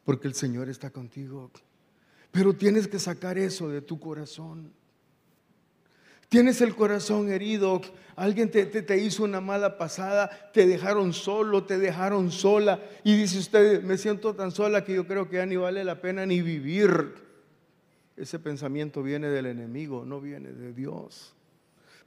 Porque 0.04 0.28
el 0.28 0.34
Señor 0.34 0.68
está 0.68 0.90
contigo. 0.90 1.50
Pero 2.30 2.54
tienes 2.54 2.88
que 2.88 2.98
sacar 2.98 3.38
eso 3.38 3.68
de 3.68 3.80
tu 3.80 4.00
corazón. 4.00 4.72
Tienes 6.32 6.62
el 6.62 6.74
corazón 6.74 7.30
herido, 7.30 7.82
alguien 8.16 8.50
te, 8.50 8.96
hizo 8.96 9.22
una 9.22 9.42
mala 9.42 9.76
pasada, 9.76 10.30
te 10.54 10.66
dejaron 10.66 11.12
solo, 11.12 11.64
te 11.64 11.78
dejaron 11.78 12.30
sola. 12.30 12.80
Y 13.04 13.14
dice 13.14 13.38
usted, 13.38 13.82
me 13.82 13.98
siento 13.98 14.34
tan 14.34 14.50
sola 14.50 14.82
que 14.82 14.94
yo 14.94 15.06
creo 15.06 15.28
que 15.28 15.36
ya 15.36 15.44
ni 15.44 15.56
vale 15.56 15.84
la 15.84 16.00
pena 16.00 16.24
ni 16.24 16.40
vivir. 16.40 17.16
Ese 18.16 18.38
pensamiento 18.38 19.02
viene 19.02 19.28
del 19.28 19.44
enemigo, 19.44 20.06
no 20.06 20.22
viene 20.22 20.54
de 20.54 20.72
Dios. 20.72 21.34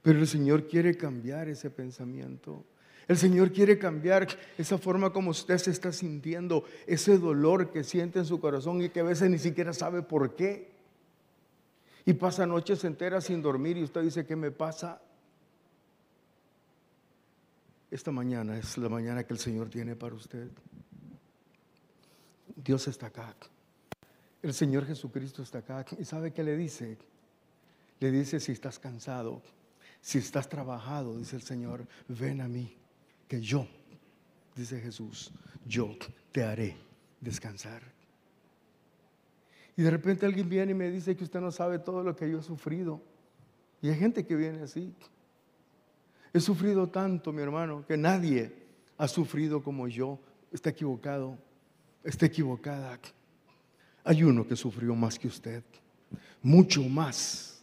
Pero 0.02 0.18
el 0.18 0.26
Señor 0.26 0.66
quiere 0.66 0.96
cambiar 0.96 1.46
ese 1.46 1.70
pensamiento. 1.70 2.64
El 3.06 3.18
Señor 3.18 3.52
quiere 3.52 3.78
cambiar 3.78 4.26
esa 4.58 4.76
forma 4.76 5.12
como 5.12 5.30
usted 5.30 5.58
se 5.58 5.70
está 5.70 5.92
sintiendo, 5.92 6.64
ese 6.88 7.16
dolor 7.16 7.70
que 7.70 7.84
siente 7.84 8.18
en 8.18 8.24
su 8.24 8.40
corazón 8.40 8.82
y 8.82 8.88
que 8.88 8.98
a 8.98 9.04
veces 9.04 9.30
ni 9.30 9.38
siquiera 9.38 9.72
sabe 9.72 10.02
por 10.02 10.34
qué. 10.34 10.75
Y 12.08 12.14
pasa 12.14 12.46
noches 12.46 12.84
enteras 12.84 13.24
sin 13.24 13.42
dormir 13.42 13.76
y 13.76 13.82
usted 13.82 14.00
dice, 14.02 14.24
¿qué 14.24 14.36
me 14.36 14.52
pasa? 14.52 15.02
Esta 17.90 18.12
mañana 18.12 18.56
es 18.56 18.78
la 18.78 18.88
mañana 18.88 19.24
que 19.24 19.32
el 19.32 19.40
Señor 19.40 19.68
tiene 19.68 19.96
para 19.96 20.14
usted. 20.14 20.48
Dios 22.54 22.86
está 22.86 23.06
acá. 23.06 23.34
El 24.40 24.54
Señor 24.54 24.86
Jesucristo 24.86 25.42
está 25.42 25.58
acá. 25.58 25.84
¿Y 25.98 26.04
sabe 26.04 26.32
qué 26.32 26.44
le 26.44 26.56
dice? 26.56 26.96
Le 27.98 28.12
dice, 28.12 28.38
si 28.38 28.52
estás 28.52 28.78
cansado, 28.78 29.42
si 30.00 30.18
estás 30.18 30.48
trabajado, 30.48 31.18
dice 31.18 31.34
el 31.34 31.42
Señor, 31.42 31.88
ven 32.06 32.40
a 32.40 32.46
mí 32.46 32.76
que 33.26 33.40
yo, 33.40 33.66
dice 34.54 34.80
Jesús, 34.80 35.32
yo 35.66 35.96
te 36.30 36.44
haré 36.44 36.76
descansar. 37.20 37.95
Y 39.76 39.82
de 39.82 39.90
repente 39.90 40.24
alguien 40.24 40.48
viene 40.48 40.72
y 40.72 40.74
me 40.74 40.90
dice 40.90 41.14
que 41.14 41.24
usted 41.24 41.40
no 41.40 41.50
sabe 41.50 41.78
todo 41.78 42.02
lo 42.02 42.16
que 42.16 42.30
yo 42.30 42.38
he 42.38 42.42
sufrido. 42.42 43.02
Y 43.82 43.90
hay 43.90 43.96
gente 43.96 44.24
que 44.24 44.34
viene 44.34 44.62
así. 44.62 44.94
He 46.32 46.40
sufrido 46.40 46.88
tanto, 46.88 47.32
mi 47.32 47.42
hermano, 47.42 47.84
que 47.86 47.96
nadie 47.96 48.52
ha 48.96 49.06
sufrido 49.06 49.62
como 49.62 49.86
yo. 49.86 50.18
Está 50.50 50.70
equivocado, 50.70 51.36
está 52.02 52.26
equivocada. 52.26 52.98
Hay 54.04 54.22
uno 54.22 54.46
que 54.46 54.56
sufrió 54.56 54.94
más 54.94 55.18
que 55.18 55.28
usted, 55.28 55.62
mucho 56.42 56.82
más. 56.82 57.62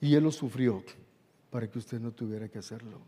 Y 0.00 0.14
él 0.14 0.24
lo 0.24 0.30
sufrió 0.30 0.84
para 1.50 1.68
que 1.68 1.78
usted 1.78 1.98
no 1.98 2.12
tuviera 2.12 2.48
que 2.48 2.58
hacerlo. 2.58 3.00